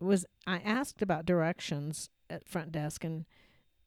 was 0.00 0.24
I 0.46 0.58
asked 0.58 1.02
about 1.02 1.26
directions 1.26 2.08
at 2.28 2.48
front 2.48 2.72
desk 2.72 3.04
and 3.04 3.24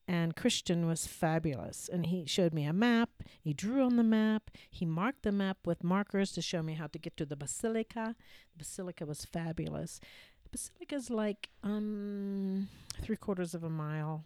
and 0.06 0.36
Christian 0.36 0.86
was 0.86 1.08
fabulous. 1.08 1.90
And 1.92 2.08
he 2.08 2.26
showed 2.26 2.54
me 2.54 2.66
a 2.66 2.74
map 2.74 3.10
he 3.42 3.54
drew 3.54 3.84
on 3.84 3.96
the 3.96 4.04
map 4.04 4.52
he 4.70 4.86
marked 4.86 5.24
the 5.24 5.32
map 5.32 5.58
with 5.66 5.84
markers 5.84 6.32
to 6.34 6.42
show 6.42 6.62
me 6.62 6.74
how 6.74 6.88
to 6.88 7.00
get 7.00 7.18
to 7.18 7.26
the 7.26 7.36
basilica. 7.36 8.16
The 8.54 8.58
basilica 8.58 9.06
was 9.06 9.26
fabulous. 9.26 10.00
The 10.44 10.50
basilica 10.50 10.96
is 10.96 11.10
like 11.10 11.50
um 11.64 12.68
three 13.02 13.18
quarters 13.18 13.54
of 13.54 13.64
a 13.64 13.70
mile. 13.70 14.26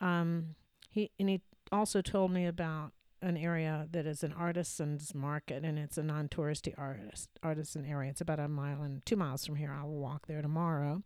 Um 0.00 0.54
he 0.90 1.10
and 1.18 1.28
he 1.28 1.40
also 1.72 2.00
told 2.02 2.30
me 2.30 2.46
about 2.46 2.92
an 3.22 3.36
area 3.36 3.88
that 3.92 4.06
is 4.06 4.22
an 4.22 4.32
artisan's 4.32 5.14
market 5.14 5.64
and 5.64 5.78
it's 5.78 5.96
a 5.98 6.02
non-touristy 6.02 6.74
artist 6.76 7.30
artisan 7.42 7.84
area. 7.84 8.10
It's 8.10 8.20
about 8.20 8.38
a 8.38 8.48
mile 8.48 8.82
and 8.82 9.04
two 9.06 9.16
miles 9.16 9.46
from 9.46 9.56
here. 9.56 9.74
I 9.76 9.84
will 9.84 9.98
walk 9.98 10.26
there 10.26 10.42
tomorrow. 10.42 11.02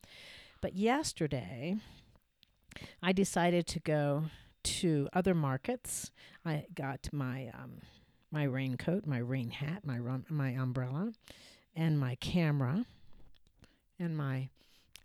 But 0.61 0.77
yesterday, 0.77 1.77
I 3.03 3.13
decided 3.13 3.67
to 3.69 3.81
go 3.81 4.25
to 4.63 5.09
other 5.13 5.35
markets. 5.35 6.11
I 6.45 6.67
got 6.75 7.09
my 7.13 7.51
um, 7.55 7.81
my 8.31 8.45
raincoat, 8.45 9.07
my 9.07 9.19
rain 9.19 9.51
hat, 9.51 9.85
my 9.85 9.99
rum- 9.99 10.27
my 10.29 10.51
umbrella, 10.51 11.13
and 11.75 11.99
my 11.99 12.17
camera, 12.17 12.85
and 13.99 14.17
my 14.17 14.51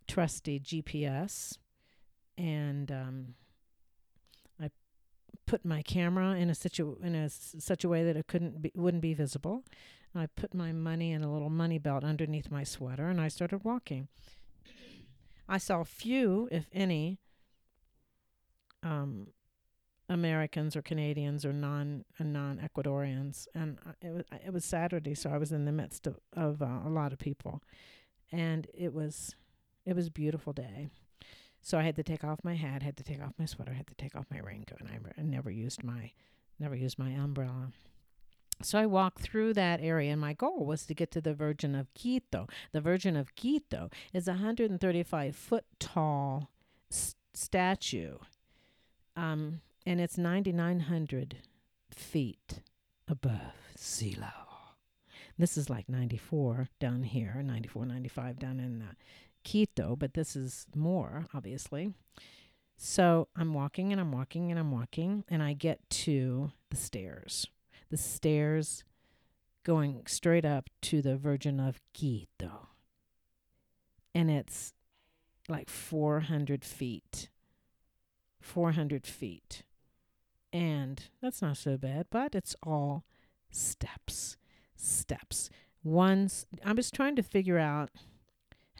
trusty 0.07 0.59
GPS, 0.59 1.57
and 2.37 2.91
um, 2.91 3.35
put 5.55 5.63
my 5.63 5.81
camera 5.81 6.31
in 6.35 6.49
a 6.49 6.55
situ 6.55 6.97
in 7.01 7.15
a 7.15 7.29
such 7.29 7.85
a 7.85 7.89
way 7.89 8.03
that 8.03 8.17
it 8.17 8.27
couldn't 8.27 8.61
be 8.61 8.71
wouldn't 8.75 9.01
be 9.01 9.13
visible. 9.13 9.63
And 10.13 10.21
I 10.21 10.27
put 10.27 10.53
my 10.53 10.73
money 10.73 11.13
in 11.13 11.23
a 11.23 11.31
little 11.31 11.49
money 11.49 11.77
belt 11.77 12.03
underneath 12.03 12.51
my 12.51 12.65
sweater, 12.65 13.07
and 13.07 13.21
I 13.21 13.29
started 13.29 13.63
walking. 13.63 14.09
I 15.47 15.57
saw 15.57 15.83
few, 15.83 16.49
if 16.51 16.67
any, 16.73 17.19
um, 18.83 19.27
Americans 20.09 20.75
or 20.75 20.81
Canadians 20.81 21.45
or 21.45 21.53
non 21.53 22.03
uh, 22.19 22.25
non 22.25 22.59
Ecuadorians, 22.59 23.47
and 23.55 23.77
it 24.01 24.11
was 24.11 24.23
it 24.45 24.51
was 24.51 24.65
Saturday, 24.65 25.15
so 25.15 25.29
I 25.29 25.37
was 25.37 25.53
in 25.53 25.63
the 25.63 25.71
midst 25.71 26.05
of 26.05 26.19
of 26.33 26.61
uh, 26.61 26.81
a 26.85 26.89
lot 26.89 27.13
of 27.13 27.19
people, 27.19 27.63
and 28.29 28.67
it 28.73 28.93
was 28.93 29.35
it 29.85 29.95
was 29.95 30.07
a 30.07 30.11
beautiful 30.11 30.51
day. 30.51 30.89
So 31.65 31.79
I 31.79 31.81
had 31.81 31.95
to 31.95 32.03
take 32.03 32.23
off 32.23 32.43
my 32.43 32.53
hat, 32.53 32.83
had 32.83 32.95
to 32.97 33.03
take 33.03 33.23
off 33.23 33.33
my 33.39 33.45
sweater, 33.45 33.73
had 33.73 33.87
to 33.87 33.95
take 33.95 34.15
off 34.15 34.27
my 34.29 34.37
raincoat, 34.39 34.81
and 34.81 34.87
I, 35.17 35.23
never 35.23 35.49
used 35.49 35.83
my 35.83 36.11
never 36.59 36.75
used 36.75 36.99
my 36.99 37.09
umbrella. 37.09 37.71
So 38.61 38.77
I 38.77 38.85
walked 38.85 39.23
through 39.23 39.55
that 39.55 39.81
area, 39.81 40.11
and 40.11 40.21
my 40.21 40.33
goal 40.33 40.63
was 40.63 40.85
to 40.85 40.93
get 40.93 41.09
to 41.13 41.21
the 41.21 41.33
Virgin 41.33 41.73
of 41.73 41.91
Quito. 41.95 42.47
The 42.71 42.81
Virgin 42.81 43.17
of 43.17 43.35
Quito 43.35 43.89
is 44.13 44.27
a 44.27 44.33
135 44.33 45.35
foot 45.35 45.65
tall 45.79 46.51
s- 46.91 47.15
statue, 47.33 48.19
um, 49.15 49.61
and 49.87 49.99
it's 49.99 50.19
9,900 50.19 51.37
feet 51.89 52.61
above 53.07 53.73
sea 53.75 54.13
level. 54.13 54.45
This 55.39 55.57
is 55.57 55.67
like 55.67 55.89
94 55.89 56.69
down 56.79 57.01
here, 57.01 57.41
94, 57.43 57.87
95 57.87 58.37
down 58.37 58.59
in 58.59 58.83
uh, 58.83 58.93
Quito, 59.45 59.95
but 59.95 60.15
this 60.15 60.35
is 60.35 60.65
more, 60.75 61.27
obviously. 61.33 61.93
So 62.75 63.29
I'm 63.37 63.53
walking 63.53 63.93
and 63.93 64.01
I'm 64.01 64.11
walking 64.11 64.51
and 64.51 64.59
I'm 64.59 64.71
walking, 64.71 65.23
and 65.29 65.41
I 65.41 65.53
get 65.53 65.79
to 65.89 66.51
the 66.69 66.75
stairs. 66.75 67.47
The 67.89 67.97
stairs 67.97 68.83
going 69.63 70.03
straight 70.07 70.43
up 70.43 70.69
to 70.81 71.01
the 71.01 71.15
Virgin 71.15 71.59
of 71.59 71.79
Quito. 71.93 72.67
And 74.13 74.29
it's 74.29 74.73
like 75.47 75.69
400 75.69 76.65
feet. 76.65 77.29
400 78.41 79.07
feet. 79.07 79.63
And 80.51 81.03
that's 81.21 81.41
not 81.41 81.57
so 81.57 81.77
bad, 81.77 82.07
but 82.09 82.35
it's 82.35 82.55
all 82.63 83.03
steps. 83.49 84.37
Steps. 84.75 85.49
One's, 85.83 86.45
I 86.63 86.73
was 86.73 86.91
trying 86.91 87.15
to 87.15 87.23
figure 87.23 87.59
out 87.59 87.89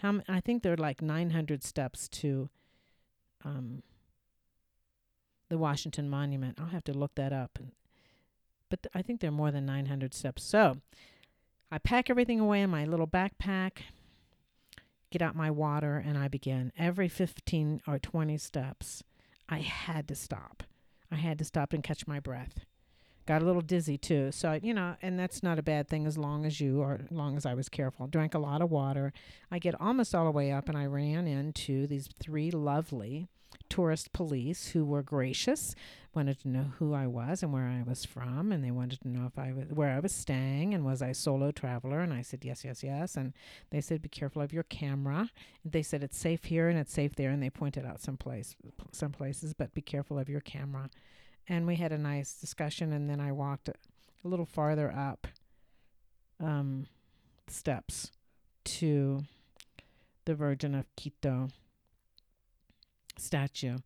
how 0.01 0.21
I 0.27 0.39
think 0.39 0.63
there 0.63 0.73
are 0.73 0.77
like 0.77 1.01
900 1.01 1.63
steps 1.63 2.07
to 2.09 2.49
um, 3.43 3.83
the 5.49 5.57
Washington 5.57 6.09
Monument. 6.09 6.57
I'll 6.59 6.67
have 6.67 6.83
to 6.85 6.93
look 6.93 7.15
that 7.15 7.31
up. 7.31 7.51
And, 7.57 7.71
but 8.69 8.83
th- 8.83 8.91
I 8.93 9.01
think 9.01 9.21
there 9.21 9.29
are 9.29 9.33
more 9.33 9.51
than 9.51 9.65
900 9.65 10.13
steps. 10.13 10.43
So 10.43 10.77
I 11.71 11.77
pack 11.77 12.09
everything 12.09 12.39
away 12.39 12.61
in 12.61 12.69
my 12.69 12.85
little 12.85 13.07
backpack, 13.07 13.83
get 15.11 15.21
out 15.21 15.35
my 15.35 15.51
water, 15.51 16.03
and 16.05 16.17
I 16.17 16.27
begin. 16.27 16.71
Every 16.77 17.07
15 17.07 17.81
or 17.87 17.99
20 17.99 18.37
steps, 18.37 19.03
I 19.47 19.59
had 19.59 20.07
to 20.09 20.15
stop. 20.15 20.63
I 21.11 21.15
had 21.15 21.37
to 21.39 21.45
stop 21.45 21.73
and 21.73 21.83
catch 21.83 22.07
my 22.07 22.19
breath. 22.19 22.65
Got 23.25 23.41
a 23.41 23.45
little 23.45 23.61
dizzy 23.61 23.97
too. 23.97 24.31
So, 24.31 24.59
you 24.61 24.73
know, 24.73 24.95
and 25.01 25.17
that's 25.17 25.41
not 25.41 25.57
a 25.57 25.63
bad 25.63 25.87
thing 25.87 26.05
as 26.05 26.17
long 26.17 26.45
as 26.45 26.61
you, 26.61 26.81
or 26.81 26.99
as 27.03 27.11
long 27.11 27.37
as 27.37 27.45
I 27.45 27.55
was 27.55 27.69
careful. 27.69 28.07
Drank 28.07 28.35
a 28.35 28.39
lot 28.39 28.61
of 28.61 28.69
water. 28.69 29.13
I 29.51 29.59
get 29.59 29.79
almost 29.81 30.13
all 30.13 30.25
the 30.25 30.31
way 30.31 30.51
up 30.51 30.69
and 30.69 30.77
I 30.77 30.85
ran 30.85 31.27
into 31.27 31.87
these 31.87 32.07
three 32.19 32.51
lovely 32.51 33.27
tourist 33.69 34.13
police 34.13 34.69
who 34.69 34.85
were 34.85 35.01
gracious, 35.01 35.75
wanted 36.13 36.39
to 36.39 36.47
know 36.47 36.73
who 36.77 36.93
I 36.93 37.07
was 37.07 37.41
and 37.43 37.51
where 37.51 37.67
I 37.67 37.83
was 37.85 38.05
from, 38.05 38.51
and 38.51 38.63
they 38.63 38.71
wanted 38.71 39.01
to 39.01 39.07
know 39.09 39.25
if 39.25 39.37
I 39.37 39.51
was 39.53 39.65
where 39.69 39.91
I 39.91 39.99
was 39.99 40.13
staying 40.13 40.73
and 40.73 40.85
was 40.85 41.01
I 41.01 41.11
solo 41.11 41.51
traveler, 41.51 41.99
and 41.99 42.13
I 42.13 42.21
said 42.21 42.45
yes, 42.45 42.63
yes, 42.63 42.83
yes, 42.83 43.15
and 43.15 43.33
they 43.71 43.81
said 43.81 44.01
be 44.01 44.09
careful 44.09 44.41
of 44.41 44.53
your 44.53 44.63
camera. 44.63 45.29
They 45.63 45.83
said 45.83 46.03
it's 46.03 46.17
safe 46.17 46.45
here 46.45 46.69
and 46.69 46.77
it's 46.77 46.93
safe 46.93 47.15
there, 47.15 47.31
and 47.31 47.41
they 47.41 47.49
pointed 47.49 47.85
out 47.85 48.01
some 48.01 48.17
place, 48.17 48.55
some 48.91 49.11
places, 49.11 49.53
but 49.53 49.73
be 49.73 49.81
careful 49.81 50.19
of 50.19 50.29
your 50.29 50.41
camera. 50.41 50.89
And 51.47 51.67
we 51.67 51.75
had 51.75 51.91
a 51.91 51.97
nice 51.97 52.33
discussion, 52.33 52.91
and 52.91 53.09
then 53.09 53.19
I 53.19 53.31
walked 53.31 53.69
a 53.69 53.75
little 54.23 54.45
farther 54.45 54.91
up 54.91 55.27
um, 56.39 56.87
steps 57.47 58.11
to 58.63 59.23
the 60.25 60.35
Virgin 60.35 60.73
of 60.73 60.85
Quito 60.95 61.49
statue. 63.17 63.77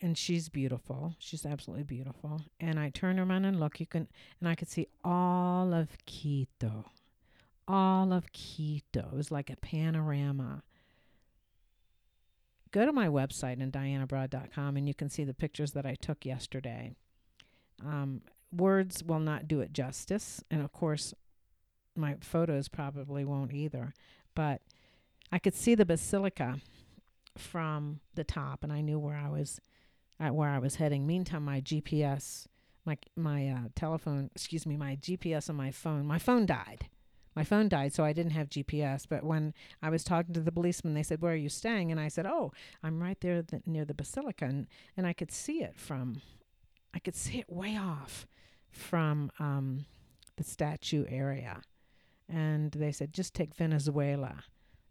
And 0.00 0.16
she's 0.16 0.48
beautiful. 0.48 1.14
She's 1.18 1.46
absolutely 1.46 1.84
beautiful. 1.84 2.42
And 2.60 2.78
I 2.78 2.90
turn 2.90 3.18
around 3.18 3.44
and 3.44 3.58
look, 3.58 3.80
you 3.80 3.86
can 3.86 4.08
and 4.40 4.48
I 4.48 4.54
could 4.54 4.68
see 4.68 4.88
all 5.02 5.72
of 5.72 5.88
Quito. 6.06 6.90
All 7.66 8.12
of 8.12 8.32
Quito. 8.32 9.08
It 9.12 9.16
was 9.16 9.30
like 9.30 9.50
a 9.50 9.56
panorama. 9.56 10.62
Go 12.74 12.84
to 12.84 12.92
my 12.92 13.06
website 13.06 13.60
in 13.60 13.70
dianeabroad.com 13.70 14.76
and 14.76 14.88
you 14.88 14.94
can 14.94 15.08
see 15.08 15.22
the 15.22 15.32
pictures 15.32 15.70
that 15.74 15.86
I 15.86 15.94
took 15.94 16.26
yesterday. 16.26 16.96
Um, 17.86 18.22
words 18.50 19.04
will 19.04 19.20
not 19.20 19.46
do 19.46 19.60
it 19.60 19.72
justice. 19.72 20.42
And 20.50 20.60
of 20.60 20.72
course, 20.72 21.14
my 21.94 22.16
photos 22.20 22.66
probably 22.66 23.24
won't 23.24 23.52
either. 23.52 23.94
But 24.34 24.60
I 25.30 25.38
could 25.38 25.54
see 25.54 25.76
the 25.76 25.86
basilica 25.86 26.56
from 27.38 28.00
the 28.16 28.24
top, 28.24 28.64
and 28.64 28.72
I 28.72 28.80
knew 28.80 28.98
where 28.98 29.16
I 29.16 29.28
was, 29.28 29.60
uh, 30.18 30.30
where 30.30 30.50
I 30.50 30.58
was 30.58 30.74
heading. 30.74 31.06
Meantime, 31.06 31.44
my 31.44 31.60
GPS, 31.60 32.48
my 32.84 32.98
my 33.14 33.50
uh, 33.50 33.68
telephone, 33.76 34.30
excuse 34.34 34.66
me, 34.66 34.76
my 34.76 34.96
GPS 34.96 35.48
on 35.48 35.54
my 35.54 35.70
phone, 35.70 36.06
my 36.06 36.18
phone 36.18 36.44
died. 36.44 36.88
My 37.34 37.44
phone 37.44 37.68
died, 37.68 37.92
so 37.92 38.04
I 38.04 38.12
didn't 38.12 38.32
have 38.32 38.48
GPS. 38.48 39.06
But 39.08 39.24
when 39.24 39.54
I 39.82 39.90
was 39.90 40.04
talking 40.04 40.34
to 40.34 40.40
the 40.40 40.52
policeman, 40.52 40.94
they 40.94 41.02
said, 41.02 41.20
"Where 41.20 41.32
are 41.32 41.36
you 41.36 41.48
staying?" 41.48 41.90
And 41.90 42.00
I 42.00 42.08
said, 42.08 42.26
"Oh, 42.26 42.52
I'm 42.82 43.02
right 43.02 43.20
there 43.20 43.42
the, 43.42 43.62
near 43.66 43.84
the 43.84 43.94
basilica," 43.94 44.44
and, 44.44 44.66
and 44.96 45.06
I 45.06 45.12
could 45.12 45.32
see 45.32 45.62
it 45.62 45.76
from, 45.76 46.22
I 46.94 46.98
could 46.98 47.16
see 47.16 47.40
it 47.40 47.50
way 47.50 47.76
off 47.76 48.26
from 48.70 49.30
um, 49.38 49.86
the 50.36 50.44
statue 50.44 51.04
area. 51.08 51.62
And 52.28 52.72
they 52.72 52.92
said, 52.92 53.12
"Just 53.12 53.34
take 53.34 53.54
Venezuela." 53.54 54.44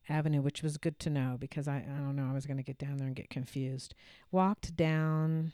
Avenue, 0.10 0.42
which 0.42 0.62
was 0.62 0.76
good 0.76 1.00
to 1.00 1.10
know 1.10 1.38
because 1.40 1.66
I, 1.66 1.78
I 1.78 1.98
don't 2.00 2.18
know, 2.18 2.28
I 2.30 2.34
was 2.34 2.46
going 2.46 2.58
to 2.58 2.64
get 2.64 2.78
down 2.78 2.98
there 2.98 3.08
and 3.08 3.16
get 3.16 3.30
confused. 3.30 3.96
Walked 4.32 4.76
down, 4.76 5.54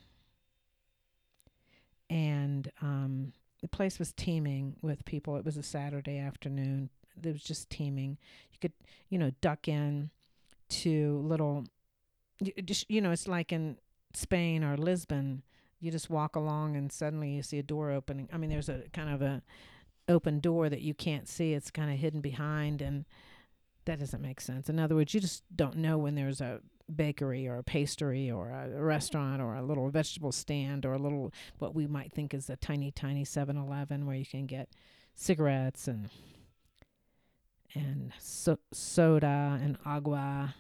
and 2.10 2.72
um, 2.81 3.34
the 3.62 3.68
place 3.68 4.00
was 4.00 4.13
teeming 4.13 4.75
with 4.82 5.06
people. 5.06 5.36
It 5.36 5.46
was 5.46 5.58
a 5.58 5.63
Saturday 5.63 6.18
afternoon. 6.18 6.89
It 7.22 7.34
was 7.34 7.44
just 7.44 7.70
teeming. 7.70 8.18
You 8.51 8.58
could, 8.62 8.74
you 9.10 9.18
know, 9.18 9.32
duck 9.42 9.68
in 9.68 10.10
to 10.70 11.22
little, 11.25 11.66
just, 12.63 12.89
you 12.89 13.01
know, 13.01 13.12
it's 13.12 13.28
like 13.28 13.51
in 13.51 13.78
Spain 14.13 14.63
or 14.63 14.78
Lisbon. 14.78 15.44
You 15.82 15.92
just 15.92 16.10
walk 16.10 16.36
along 16.36 16.75
and 16.75 16.92
suddenly 16.92 17.32
you 17.32 17.44
see 17.44 17.60
a 17.60 17.63
door 17.63 17.92
opening. 17.92 18.30
I 18.34 18.38
mean, 18.38 18.50
there's 18.50 18.70
a 18.70 18.84
kind 18.94 19.10
of 19.10 19.22
a 19.22 19.42
open 20.10 20.39
door 20.39 20.70
that 20.70 20.82
you 20.82 20.94
can't 20.94 21.28
see. 21.28 21.54
It's 21.54 21.72
kind 21.72 21.92
of 21.92 22.00
hidden 22.00 22.20
behind, 22.20 22.82
and 22.82 23.06
that 23.86 24.00
doesn't 24.00 24.22
make 24.22 24.42
sense. 24.42 24.70
In 24.70 24.80
other 24.80 24.96
words, 24.96 25.13
you 25.13 25.22
just 25.22 25.44
don't 25.56 25.78
know 25.78 25.98
when 25.98 26.16
there's 26.16 26.42
a 26.42 26.60
bakery 26.96 27.48
or 27.48 27.58
a 27.58 27.63
pastry 27.63 28.31
or 28.31 28.50
a, 28.50 28.81
restaurant 28.81 29.41
or 29.41 29.55
a 29.55 29.62
little 29.62 29.89
vegetable 29.89 30.31
stand 30.31 30.86
or 30.86 30.93
a 30.93 30.98
little 30.98 31.34
what 31.60 31.75
we 31.75 31.88
might 31.88 32.12
think 32.12 32.34
is 32.34 32.50
a 32.50 32.55
tiny 32.58 32.91
tiny 32.91 33.24
7-Eleven 33.24 34.05
where 34.05 34.15
you 34.15 34.25
can 34.25 34.46
get 34.46 34.69
cigarettes 35.13 35.88
and 35.88 36.10
and 37.75 38.12
so- 38.17 38.58
soda 38.72 39.60
and 39.62 39.77
agua 39.86 40.55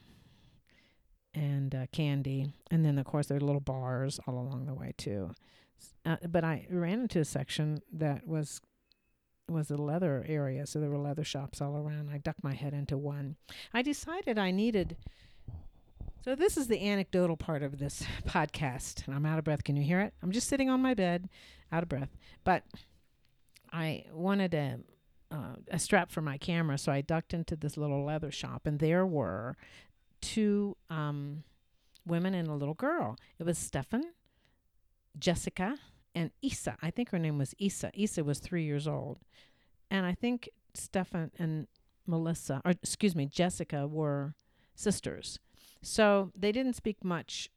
and 1.33 1.73
uh, 1.73 1.85
candy. 1.91 2.53
And 2.69 2.85
then 2.85 2.97
of 2.97 3.05
course 3.05 3.27
there 3.27 3.37
are 3.37 3.41
little 3.41 3.61
bars 3.61 4.19
all 4.27 4.35
along 4.35 4.65
the 4.65 4.73
way 4.73 4.93
too. 4.97 5.31
Uh, 6.05 6.17
but 6.27 6.43
i 6.43 6.67
ran 6.69 6.99
into 6.99 7.19
a 7.19 7.25
section 7.25 7.81
that 7.93 8.27
was 8.27 8.59
was 9.47 9.71
a 9.71 9.77
leather 9.77 10.25
area 10.27 10.67
so 10.67 10.79
there 10.79 10.89
were 10.89 10.97
leather 10.97 11.23
shops 11.23 11.61
all 11.61 11.77
around. 11.77 12.09
I 12.09 12.17
ducked 12.17 12.43
my 12.43 12.53
head 12.53 12.73
into 12.73 12.97
one. 12.97 13.37
I 13.73 13.81
decided 13.81 14.37
i 14.37 14.51
needed 14.51 14.97
so, 16.21 16.35
this 16.35 16.57
is 16.57 16.67
the 16.67 16.87
anecdotal 16.87 17.37
part 17.37 17.63
of 17.63 17.79
this 17.79 18.03
podcast. 18.27 19.05
And 19.05 19.15
I'm 19.15 19.25
out 19.25 19.39
of 19.39 19.45
breath. 19.45 19.63
Can 19.63 19.75
you 19.75 19.83
hear 19.83 20.01
it? 20.01 20.13
I'm 20.21 20.31
just 20.31 20.47
sitting 20.47 20.69
on 20.69 20.81
my 20.81 20.93
bed, 20.93 21.29
out 21.71 21.83
of 21.83 21.89
breath. 21.89 22.09
But 22.43 22.63
I 23.71 24.05
wanted 24.11 24.53
a, 24.53 24.79
uh, 25.31 25.55
a 25.69 25.79
strap 25.79 26.11
for 26.11 26.21
my 26.21 26.37
camera, 26.37 26.77
so 26.77 26.91
I 26.91 27.01
ducked 27.01 27.33
into 27.33 27.55
this 27.55 27.77
little 27.77 28.03
leather 28.03 28.31
shop, 28.31 28.63
and 28.65 28.79
there 28.79 29.05
were 29.05 29.55
two 30.21 30.75
um, 30.89 31.43
women 32.05 32.33
and 32.33 32.47
a 32.47 32.53
little 32.53 32.73
girl. 32.73 33.15
It 33.37 33.45
was 33.45 33.57
Stefan, 33.57 34.03
Jessica, 35.17 35.77
and 36.15 36.31
Isa. 36.41 36.75
I 36.81 36.91
think 36.91 37.09
her 37.09 37.19
name 37.19 37.37
was 37.37 37.53
Isa. 37.57 37.91
Isa 37.93 38.23
was 38.23 38.39
three 38.39 38.63
years 38.63 38.87
old. 38.87 39.19
And 39.91 40.05
I 40.05 40.13
think 40.13 40.49
Stefan 40.73 41.31
and 41.37 41.67
Melissa, 42.05 42.61
or 42.65 42.71
excuse 42.71 43.15
me, 43.15 43.25
Jessica 43.25 43.87
were 43.87 44.35
sisters. 44.75 45.39
So 45.81 46.31
they 46.35 46.51
didn't 46.51 46.75
speak 46.75 47.03
much 47.03 47.49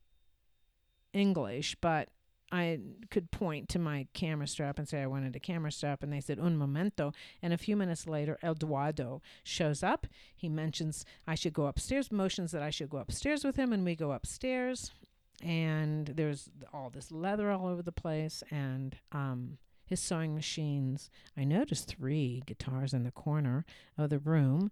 English, 1.12 1.76
but 1.80 2.08
I 2.52 2.78
could 3.10 3.30
point 3.30 3.70
to 3.70 3.78
my 3.78 4.06
camera 4.12 4.46
strap 4.46 4.78
and 4.78 4.86
say 4.86 5.00
I 5.00 5.06
wanted 5.06 5.34
a 5.34 5.40
camera 5.40 5.72
strap, 5.72 6.02
and 6.02 6.12
they 6.12 6.20
said 6.20 6.38
un 6.38 6.56
momento. 6.56 7.12
And 7.40 7.52
a 7.52 7.58
few 7.58 7.76
minutes 7.76 8.06
later, 8.06 8.38
Eduardo 8.44 9.22
shows 9.42 9.82
up. 9.82 10.06
He 10.36 10.50
mentions 10.50 11.06
I 11.26 11.34
should 11.34 11.54
go 11.54 11.66
upstairs, 11.66 12.12
motions 12.12 12.52
that 12.52 12.62
I 12.62 12.70
should 12.70 12.90
go 12.90 12.98
upstairs 12.98 13.42
with 13.42 13.56
him, 13.56 13.72
and 13.72 13.84
we 13.84 13.96
go 13.96 14.12
upstairs. 14.12 14.92
And 15.42 16.08
there's 16.08 16.50
all 16.72 16.90
this 16.90 17.10
leather 17.10 17.50
all 17.50 17.66
over 17.66 17.82
the 17.82 17.90
place, 17.90 18.42
and 18.50 18.96
um, 19.12 19.56
his 19.86 20.00
sewing 20.00 20.34
machines. 20.34 21.10
I 21.36 21.44
noticed 21.44 21.88
three 21.88 22.42
guitars 22.46 22.92
in 22.92 23.02
the 23.02 23.10
corner 23.10 23.64
of 23.96 24.10
the 24.10 24.18
room 24.18 24.70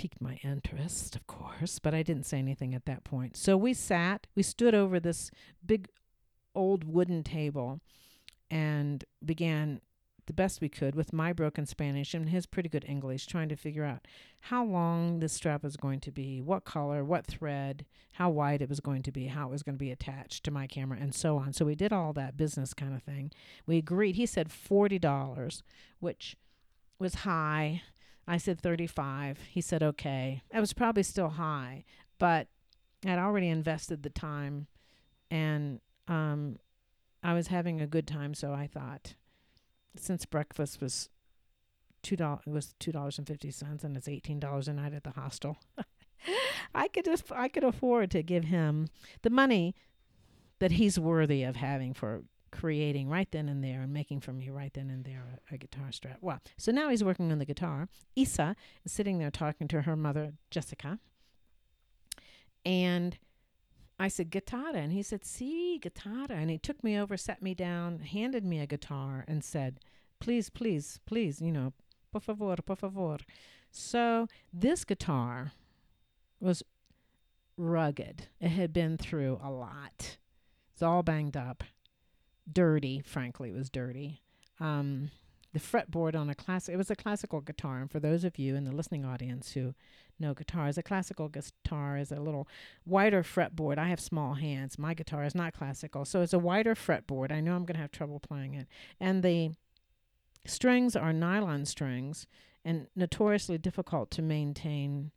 piqued 0.00 0.22
my 0.22 0.40
interest, 0.42 1.14
of 1.14 1.26
course, 1.26 1.78
but 1.78 1.92
I 1.92 2.02
didn't 2.02 2.24
say 2.24 2.38
anything 2.38 2.74
at 2.74 2.86
that 2.86 3.04
point. 3.04 3.36
So 3.36 3.54
we 3.58 3.74
sat, 3.74 4.26
we 4.34 4.42
stood 4.42 4.74
over 4.74 4.98
this 4.98 5.30
big 5.66 5.88
old 6.54 6.84
wooden 6.84 7.22
table 7.22 7.80
and 8.50 9.04
began 9.22 9.82
the 10.24 10.32
best 10.32 10.62
we 10.62 10.70
could 10.70 10.94
with 10.94 11.12
my 11.12 11.34
broken 11.34 11.66
Spanish 11.66 12.14
and 12.14 12.30
his 12.30 12.46
pretty 12.46 12.70
good 12.70 12.86
English, 12.88 13.26
trying 13.26 13.50
to 13.50 13.56
figure 13.56 13.84
out 13.84 14.08
how 14.40 14.64
long 14.64 15.20
this 15.20 15.34
strap 15.34 15.62
was 15.62 15.76
going 15.76 16.00
to 16.00 16.10
be, 16.10 16.40
what 16.40 16.64
color, 16.64 17.04
what 17.04 17.26
thread, 17.26 17.84
how 18.14 18.30
wide 18.30 18.62
it 18.62 18.70
was 18.70 18.80
going 18.80 19.02
to 19.02 19.12
be, 19.12 19.26
how 19.26 19.48
it 19.48 19.50
was 19.50 19.62
going 19.62 19.76
to 19.76 19.84
be 19.84 19.90
attached 19.90 20.44
to 20.44 20.50
my 20.50 20.66
camera, 20.66 20.96
and 20.98 21.14
so 21.14 21.36
on. 21.36 21.52
So 21.52 21.66
we 21.66 21.74
did 21.74 21.92
all 21.92 22.14
that 22.14 22.38
business 22.38 22.72
kind 22.72 22.94
of 22.94 23.02
thing. 23.02 23.32
We 23.66 23.76
agreed. 23.76 24.16
He 24.16 24.24
said 24.24 24.48
$40, 24.48 25.60
which 25.98 26.38
was 26.98 27.16
high 27.16 27.82
I 28.30 28.36
said 28.36 28.60
35. 28.60 29.40
He 29.50 29.60
said, 29.60 29.82
okay. 29.82 30.42
I 30.54 30.60
was 30.60 30.72
probably 30.72 31.02
still 31.02 31.30
high, 31.30 31.84
but 32.20 32.46
I'd 33.04 33.18
already 33.18 33.48
invested 33.48 34.04
the 34.04 34.10
time 34.10 34.68
and 35.32 35.80
um, 36.06 36.58
I 37.24 37.34
was 37.34 37.48
having 37.48 37.80
a 37.80 37.88
good 37.88 38.06
time. 38.06 38.34
So 38.34 38.52
I 38.52 38.68
thought, 38.68 39.14
since 39.96 40.24
breakfast 40.26 40.80
was 40.80 41.08
two 42.02 42.14
dollars, 42.14 42.42
it 42.46 42.50
was 42.50 42.74
two 42.78 42.92
dollars 42.92 43.18
and 43.18 43.26
fifty 43.26 43.50
cents, 43.50 43.84
and 43.84 43.96
it's 43.96 44.08
eighteen 44.08 44.38
dollars 44.38 44.68
a 44.68 44.72
night 44.74 44.94
at 44.94 45.04
the 45.04 45.10
hostel. 45.10 45.58
I 46.74 46.88
could 46.88 47.04
just, 47.04 47.24
I 47.32 47.48
could 47.48 47.64
afford 47.64 48.10
to 48.12 48.22
give 48.22 48.44
him 48.44 48.88
the 49.22 49.30
money 49.30 49.74
that 50.60 50.72
he's 50.72 50.98
worthy 50.98 51.42
of 51.42 51.56
having 51.56 51.94
for 51.94 52.22
creating 52.50 53.08
right 53.08 53.30
then 53.30 53.48
and 53.48 53.62
there 53.62 53.82
and 53.82 53.92
making 53.92 54.20
for 54.20 54.32
me 54.32 54.48
right 54.50 54.72
then 54.74 54.90
and 54.90 55.04
there 55.04 55.24
a, 55.50 55.54
a, 55.54 55.58
guitar 55.58 55.92
strap. 55.92 56.18
Well, 56.20 56.40
so 56.56 56.72
now 56.72 56.88
he's 56.88 57.04
working 57.04 57.30
on 57.32 57.38
the 57.38 57.44
guitar. 57.44 57.88
Isa 58.16 58.56
is 58.84 58.92
sitting 58.92 59.18
there 59.18 59.30
talking 59.30 59.68
to 59.68 59.82
her 59.82 59.96
mother, 59.96 60.34
Jessica. 60.50 60.98
And 62.64 63.18
I 63.98 64.08
said, 64.08 64.30
guitar. 64.30 64.74
And 64.74 64.92
he 64.92 65.02
said, 65.02 65.24
see, 65.24 65.78
guitar. 65.78 66.26
And 66.28 66.50
he 66.50 66.58
took 66.58 66.82
me 66.82 66.98
over, 66.98 67.16
sat 67.16 67.42
me 67.42 67.54
down, 67.54 68.00
handed 68.00 68.44
me 68.44 68.60
a 68.60 68.66
guitar, 68.66 69.24
and 69.28 69.44
said, 69.44 69.80
please, 70.20 70.50
please, 70.50 71.00
please, 71.06 71.40
you 71.40 71.52
know, 71.52 71.72
por 72.12 72.20
favor, 72.20 72.56
por 72.64 72.76
favor. 72.76 73.18
So 73.70 74.26
this 74.52 74.84
guitar 74.84 75.52
was 76.40 76.62
rugged. 77.56 78.28
It 78.40 78.48
had 78.48 78.72
been 78.72 78.96
through 78.96 79.40
a 79.42 79.50
lot. 79.50 80.18
It's 80.72 80.82
all 80.82 81.02
banged 81.02 81.36
up 81.36 81.62
dirty. 82.50 83.00
Frankly, 83.00 83.50
it 83.50 83.56
was 83.56 83.70
dirty. 83.70 84.22
Um, 84.58 85.10
the 85.52 85.58
fretboard 85.58 86.14
on 86.14 86.30
a 86.30 86.34
classic, 86.34 86.74
it 86.74 86.78
was 86.78 86.90
a 86.90 86.96
classical 86.96 87.40
guitar. 87.40 87.78
And 87.80 87.90
for 87.90 87.98
those 87.98 88.24
of 88.24 88.38
you 88.38 88.54
in 88.54 88.64
the 88.64 88.72
listening 88.72 89.04
audience 89.04 89.52
who 89.52 89.74
know 90.18 90.34
guitars, 90.34 90.78
a 90.78 90.82
classical 90.82 91.28
guitar 91.28 91.96
is 91.96 92.12
a 92.12 92.20
little 92.20 92.46
wider 92.84 93.22
fretboard. 93.22 93.78
I 93.78 93.88
have 93.88 94.00
small 94.00 94.34
hands. 94.34 94.78
My 94.78 94.94
guitar 94.94 95.24
is 95.24 95.34
not 95.34 95.54
classical. 95.54 96.04
So 96.04 96.22
it's 96.22 96.32
a 96.32 96.38
wider 96.38 96.74
fretboard. 96.74 97.32
I 97.32 97.40
know 97.40 97.56
I'm 97.56 97.64
going 97.64 97.76
to 97.76 97.80
have 97.80 97.90
trouble 97.90 98.20
playing 98.20 98.54
it. 98.54 98.68
And 99.00 99.22
the 99.22 99.52
strings 100.46 100.94
are 100.94 101.12
nylon 101.12 101.64
strings 101.64 102.26
and 102.64 102.86
notoriously 102.94 103.58
difficult 103.58 104.10
to 104.12 104.22
maintain 104.22 105.10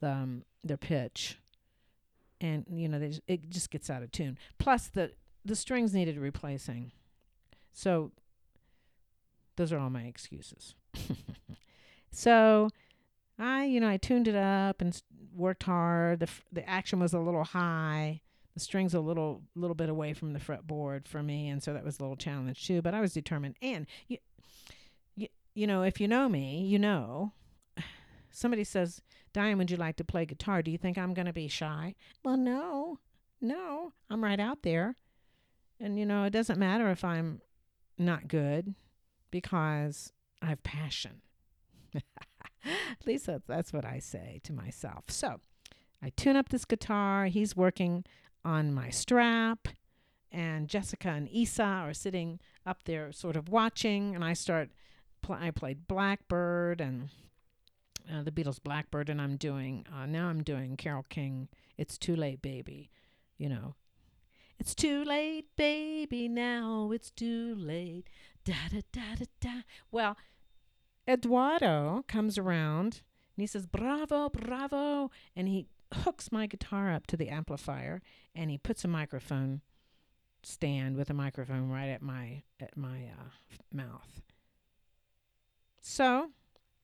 the, 0.00 0.10
um, 0.10 0.44
their 0.64 0.78
pitch. 0.78 1.38
And, 2.40 2.64
you 2.72 2.88
know, 2.88 2.98
they 2.98 3.08
just, 3.08 3.20
it 3.28 3.50
just 3.50 3.70
gets 3.70 3.90
out 3.90 4.02
of 4.02 4.10
tune. 4.10 4.38
Plus, 4.58 4.88
the 4.88 5.12
the 5.44 5.56
strings 5.56 5.94
needed 5.94 6.18
replacing. 6.18 6.92
So 7.72 8.12
those 9.56 9.72
are 9.72 9.78
all 9.78 9.90
my 9.90 10.02
excuses. 10.02 10.74
so 12.10 12.70
I, 13.38 13.64
you 13.64 13.80
know, 13.80 13.88
I 13.88 13.96
tuned 13.96 14.28
it 14.28 14.34
up 14.34 14.80
and 14.80 15.00
worked 15.34 15.62
hard. 15.62 16.20
The 16.20 16.26
f- 16.26 16.44
the 16.52 16.68
action 16.68 17.00
was 17.00 17.14
a 17.14 17.18
little 17.18 17.44
high. 17.44 18.20
The 18.54 18.60
strings 18.60 18.94
a 18.94 19.00
little 19.00 19.42
little 19.54 19.74
bit 19.74 19.88
away 19.88 20.12
from 20.12 20.32
the 20.32 20.38
fretboard 20.38 21.08
for 21.08 21.22
me, 21.22 21.48
and 21.48 21.62
so 21.62 21.72
that 21.72 21.84
was 21.84 21.98
a 21.98 22.02
little 22.02 22.16
challenge 22.16 22.66
too. 22.66 22.82
But 22.82 22.94
I 22.94 23.00
was 23.00 23.14
determined. 23.14 23.56
And 23.62 23.86
you, 24.08 24.18
you, 25.16 25.28
you 25.54 25.66
know, 25.66 25.82
if 25.82 26.00
you 26.00 26.08
know 26.08 26.28
me, 26.28 26.66
you 26.66 26.78
know. 26.78 27.32
Somebody 28.30 28.64
says, 28.64 29.02
"Diane, 29.32 29.58
would 29.58 29.70
you 29.70 29.76
like 29.76 29.96
to 29.96 30.04
play 30.04 30.24
guitar?" 30.26 30.62
Do 30.62 30.70
you 30.70 30.78
think 30.78 30.98
I'm 30.98 31.14
going 31.14 31.26
to 31.26 31.32
be 31.32 31.48
shy? 31.48 31.94
Well, 32.24 32.36
no, 32.36 32.98
no, 33.40 33.92
I'm 34.10 34.22
right 34.22 34.40
out 34.40 34.62
there. 34.62 34.96
And, 35.80 35.98
you 35.98 36.04
know, 36.04 36.24
it 36.24 36.30
doesn't 36.30 36.58
matter 36.58 36.90
if 36.90 37.04
I'm 37.04 37.40
not 37.96 38.28
good 38.28 38.74
because 39.30 40.12
I 40.42 40.46
have 40.46 40.62
passion. 40.62 41.22
At 41.94 43.06
least 43.06 43.26
that's, 43.26 43.46
that's 43.46 43.72
what 43.72 43.84
I 43.84 43.98
say 43.98 44.40
to 44.44 44.52
myself. 44.52 45.04
So 45.08 45.40
I 46.02 46.10
tune 46.16 46.36
up 46.36 46.50
this 46.50 46.64
guitar. 46.64 47.26
He's 47.26 47.56
working 47.56 48.04
on 48.44 48.72
my 48.74 48.90
strap. 48.90 49.68
And 50.30 50.68
Jessica 50.68 51.08
and 51.08 51.28
Isa 51.28 51.64
are 51.64 51.94
sitting 51.94 52.38
up 52.64 52.84
there, 52.84 53.10
sort 53.10 53.36
of 53.36 53.48
watching. 53.48 54.14
And 54.14 54.24
I 54.24 54.34
start 54.34 54.70
pl- 55.22 55.38
I 55.40 55.50
played 55.50 55.88
Blackbird 55.88 56.80
and 56.80 57.08
uh, 58.12 58.22
the 58.22 58.30
Beatles 58.30 58.62
Blackbird, 58.62 59.08
and 59.08 59.20
I'm 59.20 59.36
doing 59.36 59.86
uh, 59.92 60.06
now 60.06 60.28
I'm 60.28 60.42
doing 60.42 60.76
Carole 60.76 61.06
King. 61.08 61.48
It's 61.76 61.98
too 61.98 62.16
late, 62.16 62.42
baby. 62.42 62.90
You 63.38 63.48
know, 63.48 63.74
it's 64.60 64.74
too 64.74 65.02
late, 65.02 65.46
baby. 65.56 66.28
Now 66.28 66.90
it's 66.92 67.10
too 67.10 67.54
late. 67.56 68.04
Da 68.44 68.54
da 68.70 68.82
da 68.92 69.14
da 69.18 69.24
da. 69.40 69.62
Well, 69.90 70.16
Eduardo 71.08 72.04
comes 72.06 72.36
around 72.36 73.00
and 73.36 73.42
he 73.42 73.46
says, 73.46 73.66
"Bravo, 73.66 74.28
bravo," 74.28 75.10
and 75.34 75.48
he 75.48 75.66
hooks 75.92 76.30
my 76.30 76.46
guitar 76.46 76.92
up 76.92 77.06
to 77.08 77.16
the 77.16 77.30
amplifier 77.30 78.00
and 78.34 78.50
he 78.50 78.58
puts 78.58 78.84
a 78.84 78.88
microphone 78.88 79.62
stand 80.42 80.96
with 80.96 81.10
a 81.10 81.14
microphone 81.14 81.68
right 81.68 81.88
at 81.88 82.02
my 82.02 82.42
at 82.60 82.76
my 82.76 83.04
uh, 83.06 83.30
mouth. 83.72 84.20
So 85.80 86.30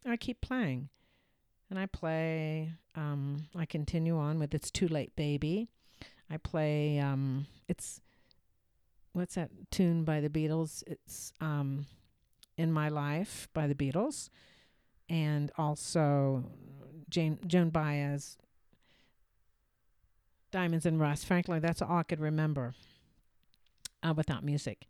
I 0.06 0.16
keep 0.16 0.40
playing, 0.40 0.88
and 1.68 1.78
I 1.78 1.84
play. 1.84 2.72
Um, 2.94 3.48
I 3.54 3.66
continue 3.66 4.16
on 4.16 4.38
with 4.38 4.54
"It's 4.54 4.70
Too 4.70 4.88
Late, 4.88 5.14
Baby." 5.14 5.68
I 6.30 6.36
play. 6.38 6.98
Um, 6.98 7.46
it's 7.68 8.00
what's 9.12 9.34
that 9.34 9.50
tune 9.70 10.04
by 10.04 10.20
the 10.20 10.28
Beatles? 10.28 10.82
It's 10.86 11.32
um, 11.40 11.86
"In 12.56 12.72
My 12.72 12.88
Life" 12.88 13.48
by 13.54 13.66
the 13.66 13.74
Beatles, 13.74 14.28
and 15.08 15.50
also 15.56 16.44
Jane 17.08 17.38
Joan 17.46 17.70
Baez. 17.70 18.36
Diamonds 20.52 20.86
and 20.86 20.98
Rust. 20.98 21.26
Frankly, 21.26 21.58
that's 21.58 21.82
all 21.82 21.98
I 21.98 22.02
could 22.02 22.20
remember 22.20 22.74
uh, 24.02 24.14
without 24.16 24.44
music. 24.44 24.86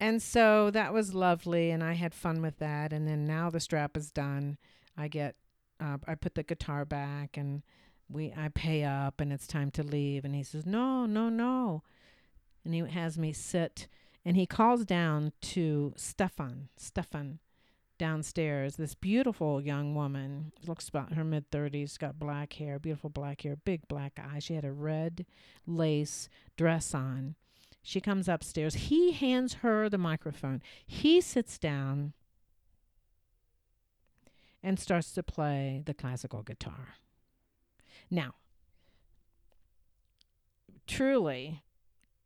And 0.00 0.20
so 0.20 0.70
that 0.72 0.92
was 0.92 1.14
lovely, 1.14 1.70
and 1.70 1.82
I 1.82 1.92
had 1.92 2.12
fun 2.12 2.42
with 2.42 2.58
that. 2.58 2.92
And 2.92 3.06
then 3.06 3.24
now 3.24 3.48
the 3.50 3.60
strap 3.60 3.96
is 3.96 4.10
done. 4.10 4.58
I 4.96 5.08
get, 5.08 5.36
uh, 5.80 5.98
I 6.06 6.16
put 6.16 6.34
the 6.34 6.42
guitar 6.42 6.84
back, 6.84 7.36
and 7.36 7.62
we, 8.08 8.32
I 8.36 8.48
pay 8.48 8.84
up, 8.84 9.20
and 9.20 9.32
it's 9.32 9.46
time 9.46 9.70
to 9.72 9.82
leave. 9.82 10.24
And 10.24 10.34
he 10.34 10.42
says, 10.42 10.66
"No, 10.66 11.06
no, 11.06 11.28
no," 11.28 11.82
and 12.64 12.74
he 12.74 12.80
has 12.80 13.18
me 13.18 13.32
sit, 13.32 13.88
and 14.24 14.36
he 14.36 14.46
calls 14.46 14.84
down 14.84 15.32
to 15.40 15.94
Stefan, 15.96 16.68
Stefan, 16.76 17.38
downstairs. 17.98 18.76
This 18.76 18.94
beautiful 18.94 19.60
young 19.60 19.94
woman, 19.94 20.52
looks 20.66 20.88
about 20.88 21.14
her 21.14 21.24
mid 21.24 21.50
thirties, 21.50 21.98
got 21.98 22.18
black 22.18 22.54
hair, 22.54 22.78
beautiful 22.78 23.10
black 23.10 23.42
hair, 23.42 23.56
big 23.56 23.88
black 23.88 24.18
eyes. 24.22 24.44
She 24.44 24.54
had 24.54 24.64
a 24.64 24.72
red 24.72 25.26
lace 25.66 26.28
dress 26.56 26.94
on 26.94 27.36
she 27.82 28.00
comes 28.00 28.28
upstairs. 28.28 28.74
He 28.74 29.12
hands 29.12 29.54
her 29.54 29.88
the 29.88 29.98
microphone. 29.98 30.62
He 30.86 31.20
sits 31.20 31.58
down 31.58 32.12
and 34.62 34.78
starts 34.78 35.12
to 35.14 35.22
play 35.24 35.82
the 35.84 35.94
classical 35.94 36.42
guitar. 36.42 36.94
Now, 38.12 38.34
truly, 40.86 41.62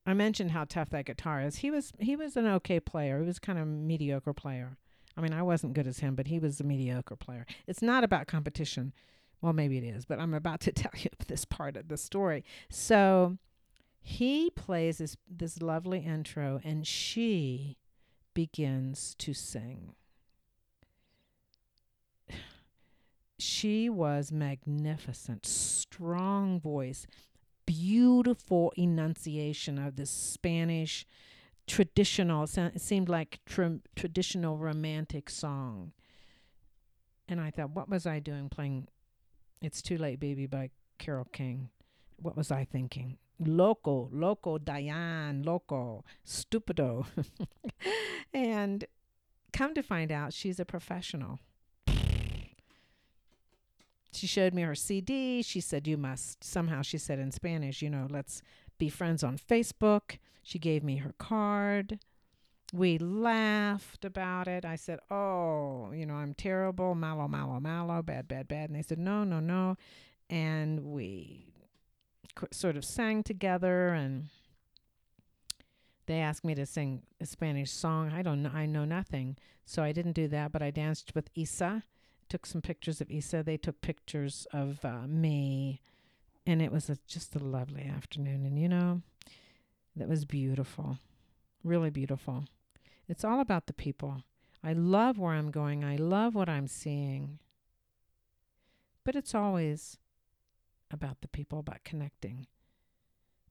I 0.05 0.15
mentioned 0.15 0.51
how 0.51 0.65
tough 0.65 0.91
that 0.91 1.07
guitar 1.07 1.41
is. 1.41 1.59
He 1.59 1.71
was 1.71 1.93
he 2.01 2.17
was 2.17 2.37
an 2.37 2.45
okay 2.49 2.81
player. 2.81 3.21
He 3.21 3.27
was 3.27 3.39
kind 3.39 3.57
of 3.57 3.69
mediocre 3.69 4.33
player. 4.33 4.79
I 5.17 5.21
mean, 5.21 5.33
I 5.33 5.43
wasn't 5.43 5.75
good 5.75 5.87
as 5.87 6.01
him, 6.01 6.17
but 6.17 6.27
he 6.27 6.41
was 6.41 6.59
a 6.59 6.65
mediocre 6.65 7.15
player. 7.15 7.47
It's 7.69 7.83
not 7.83 8.03
about 8.03 8.27
competition. 8.27 8.93
Well, 9.41 9.53
maybe 9.53 9.79
it 9.79 9.85
is, 9.85 10.05
but 10.05 10.19
I'm 10.19 10.35
about 10.35 10.59
to 10.63 10.73
tell 10.73 10.91
you 10.97 11.11
this 11.29 11.45
part 11.45 11.77
of 11.77 11.87
the 11.87 11.97
story. 11.97 12.45
So, 12.69 13.39
he 14.03 14.51
plays 14.51 14.99
this 14.99 15.17
this 15.31 15.63
lovely 15.63 16.01
intro 16.01 16.61
and 16.65 16.85
she 16.85 17.77
begins 18.35 19.15
to 19.19 19.33
sing 19.33 19.95
she 23.39 23.89
was 23.89 24.33
magnificent 24.33 25.45
strong 25.45 26.61
voice 26.61 27.07
beautiful 27.67 28.73
enunciation 28.77 29.79
of 29.79 29.97
the 29.97 30.07
spanish 30.07 31.05
traditional 31.67 32.45
it 32.45 32.81
seemed 32.81 33.09
like 33.09 33.41
tra- 33.45 33.81
traditional 33.97 34.57
romantic 34.57 35.29
song 35.29 35.93
and 37.29 37.41
i 37.41 37.51
thought 37.51 37.71
what 37.71 37.89
was 37.89 38.07
i 38.07 38.19
doing 38.19 38.49
playing 38.49 38.87
it's 39.61 39.83
too 39.83 39.99
late 39.99 40.21
baby 40.21 40.47
by 40.47 40.71
carole 40.99 41.27
king 41.33 41.69
what 42.23 42.37
was 42.37 42.51
i 42.51 42.65
thinking 42.65 43.19
loco, 43.39 44.09
loco, 44.13 44.59
Diane, 44.59 45.43
loco, 45.43 46.05
stupido. 46.27 47.07
and 48.35 48.85
come 49.53 49.75
to 49.75 49.83
find 49.83 50.11
out, 50.11 50.33
she's 50.33 50.61
a 50.61 50.65
professional. 50.65 51.39
She 54.17 54.27
showed 54.27 54.55
me 54.55 54.63
her 54.63 54.75
CD. 54.75 55.43
She 55.43 55.61
said, 55.61 55.87
You 55.87 55.97
must, 55.97 56.43
somehow, 56.43 56.83
she 56.83 56.99
said 56.99 57.19
in 57.19 57.31
Spanish, 57.33 57.83
you 57.83 57.91
know, 57.91 58.07
let's 58.11 58.43
be 58.79 58.89
friends 58.89 59.23
on 59.23 59.39
Facebook. 59.39 60.19
She 60.43 60.59
gave 60.59 60.83
me 60.83 60.97
her 60.97 61.15
card. 61.19 61.99
We 62.73 62.99
laughed 62.99 64.05
about 64.05 64.49
it. 64.49 64.65
I 64.65 64.77
said, 64.77 65.01
Oh, 65.11 65.91
you 65.93 66.07
know, 66.07 66.15
I'm 66.15 66.35
terrible, 66.35 66.95
malo, 66.95 67.29
malo, 67.29 67.61
malo, 67.61 68.03
bad, 68.03 68.27
bad, 68.27 68.49
bad. 68.49 68.71
And 68.71 68.79
they 68.79 68.83
said, 68.83 68.99
No, 68.99 69.25
no, 69.25 69.41
no. 69.41 69.77
And 70.29 70.85
we 70.85 71.53
sort 72.51 72.77
of 72.77 72.85
sang 72.85 73.23
together 73.23 73.89
and 73.89 74.29
they 76.07 76.21
asked 76.21 76.45
me 76.45 76.55
to 76.55 76.67
sing 76.67 77.03
a 77.21 77.27
Spanish 77.27 77.71
song. 77.71 78.13
I 78.13 78.23
don't 78.23 78.43
know. 78.43 78.51
I 78.55 78.67
know 78.67 78.85
nothing. 78.85 79.37
So 79.65 79.83
I 79.83 79.93
didn't 79.93 80.13
do 80.13 80.29
that, 80.29 80.53
but 80.53 80.63
I 80.63 80.71
danced 80.71 81.15
with 81.15 81.29
Isa. 81.35 81.83
Took 82.29 82.47
some 82.47 82.61
pictures 82.61 83.01
of 83.01 83.11
Isa. 83.11 83.43
They 83.43 83.57
took 83.57 83.81
pictures 83.81 84.47
of 84.53 84.85
uh, 84.85 85.07
me. 85.07 85.81
And 86.47 86.63
it 86.63 86.73
was 86.73 86.89
a, 86.91 86.99
just 87.07 87.35
a 87.35 87.41
lovely 87.41 87.83
afternoon. 87.85 88.45
And, 88.45 88.59
you 88.59 88.69
know, 88.69 89.03
that 89.97 90.09
was 90.09 90.25
beautiful. 90.25 90.99
Really 91.65 91.91
beautiful. 91.91 92.45
It's 93.09 93.25
all 93.25 93.41
about 93.41 93.67
the 93.67 93.73
people. 93.73 94.23
I 94.63 94.73
love 94.73 95.19
where 95.19 95.35
I'm 95.35 95.51
going. 95.51 95.85
I 95.85 95.97
love 95.97 96.35
what 96.35 96.49
I'm 96.49 96.67
seeing. 96.67 97.39
But 99.05 99.15
it's 99.15 99.35
always 99.35 99.99
about 100.91 101.21
the 101.21 101.29
people, 101.29 101.61
about 101.61 101.85
connecting 101.85 102.47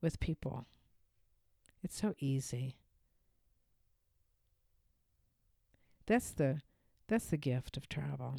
with 0.02 0.20
people. 0.20 0.66
It's 1.84 2.00
so 2.00 2.14
easy. 2.20 2.76
That's 6.08 6.32
the 6.32 6.62
that's 7.08 7.28
the 7.28 7.38
gift 7.38 7.78
of 7.78 7.88
travel. 7.88 8.36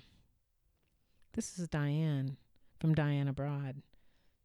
This 1.36 1.58
is 1.58 1.68
Diane 1.68 2.38
from 2.80 2.94
Diane 2.94 3.28
Abroad. 3.28 3.82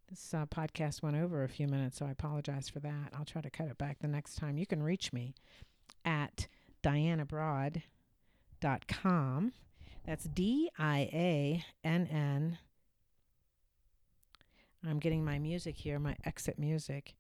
This 0.10 0.34
uh, 0.34 0.45
podcast 0.45 1.01
went 1.01 1.15
over 1.15 1.41
a 1.41 1.47
few 1.47 1.65
minutes, 1.65 1.97
so 1.97 2.06
I 2.06 2.12
apologize 2.12 2.67
for 2.67 2.82
that. 2.82 3.13
I'll 3.17 3.23
try 3.23 3.41
to 3.41 3.49
cut 3.49 3.67
it 3.67 3.77
back 3.77 3.99
the 3.99 4.10
next 4.10 4.36
time. 4.36 4.58
You 4.58 4.65
can 4.65 4.84
reach 4.84 5.13
me 5.13 5.34
at 6.04 6.49
dianeabroad.com. 6.84 9.54
That's 10.06 10.25
D 10.25 10.69
I 10.77 11.10
A 11.13 11.63
N 11.86 12.08
N 12.12 12.58
I'm 14.86 14.99
getting 14.99 15.23
my 15.23 15.39
music 15.39 15.77
here, 15.77 15.97
my 15.97 16.17
exit 16.25 16.60
music. 16.60 17.15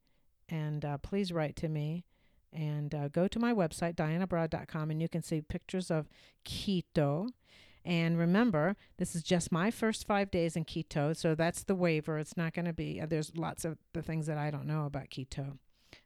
And 0.49 0.83
uh, 0.83 0.97
please 0.97 1.31
write 1.31 1.55
to 1.55 1.69
me 1.69 2.03
and 2.51 2.93
uh, 2.93 3.07
go 3.07 3.29
to 3.29 3.39
my 3.39 3.53
website, 3.53 3.95
dianeabroad.com, 3.95 4.91
and 4.91 5.01
you 5.01 5.07
can 5.07 5.23
see 5.23 5.39
pictures 5.39 5.89
of 5.89 6.09
Quito. 6.43 7.29
And 7.83 8.17
remember, 8.17 8.75
this 8.97 9.15
is 9.15 9.23
just 9.23 9.51
my 9.51 9.71
first 9.71 10.05
five 10.05 10.29
days 10.29 10.55
in 10.55 10.65
Quito, 10.65 11.13
so 11.13 11.33
that's 11.33 11.63
the 11.63 11.75
waiver. 11.75 12.19
It's 12.19 12.37
not 12.37 12.53
going 12.53 12.65
to 12.65 12.73
be, 12.73 13.01
uh, 13.01 13.07
there's 13.07 13.35
lots 13.35 13.65
of 13.65 13.77
the 13.93 14.03
things 14.03 14.27
that 14.27 14.37
I 14.37 14.51
don't 14.51 14.67
know 14.67 14.85
about 14.85 15.09
Quito. 15.09 15.57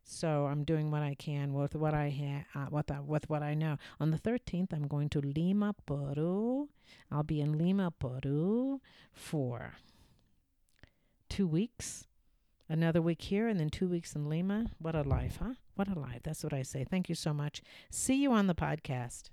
So 0.04 0.46
I'm 0.46 0.64
doing 0.64 0.90
what 0.90 1.02
I 1.02 1.16
can 1.16 1.54
with 1.54 1.76
what 1.76 1.94
I 1.94 2.10
ha- 2.10 2.60
uh, 2.60 2.68
with, 2.72 2.90
uh, 2.90 3.02
with 3.06 3.30
what 3.30 3.44
I 3.44 3.54
know. 3.54 3.78
On 4.00 4.12
the 4.12 4.18
13th, 4.18 4.72
I'm 4.74 4.88
going 4.88 5.10
to 5.10 5.22
Lima, 5.22 5.76
Peru. 5.86 6.70
I'll 7.12 7.24
be 7.24 7.42
in 7.42 7.58
Lima, 7.58 7.92
Peru 7.92 8.82
for 9.12 9.74
two 11.30 11.48
weeks, 11.48 12.08
another 12.70 13.02
week 13.02 13.24
here, 13.24 13.48
and 13.48 13.60
then 13.60 13.70
two 13.70 13.88
weeks 13.88 14.16
in 14.16 14.30
Lima. 14.30 14.72
What 14.80 14.96
a 14.96 15.02
life, 15.02 15.40
huh? 15.42 15.56
What 15.76 15.88
a 15.88 16.00
life. 16.00 16.22
That's 16.24 16.44
what 16.44 16.54
I 16.54 16.62
say. 16.62 16.84
Thank 16.84 17.10
you 17.10 17.16
so 17.16 17.34
much. 17.34 17.62
See 17.90 18.16
you 18.16 18.32
on 18.32 18.48
the 18.48 18.56
podcast. 18.56 19.30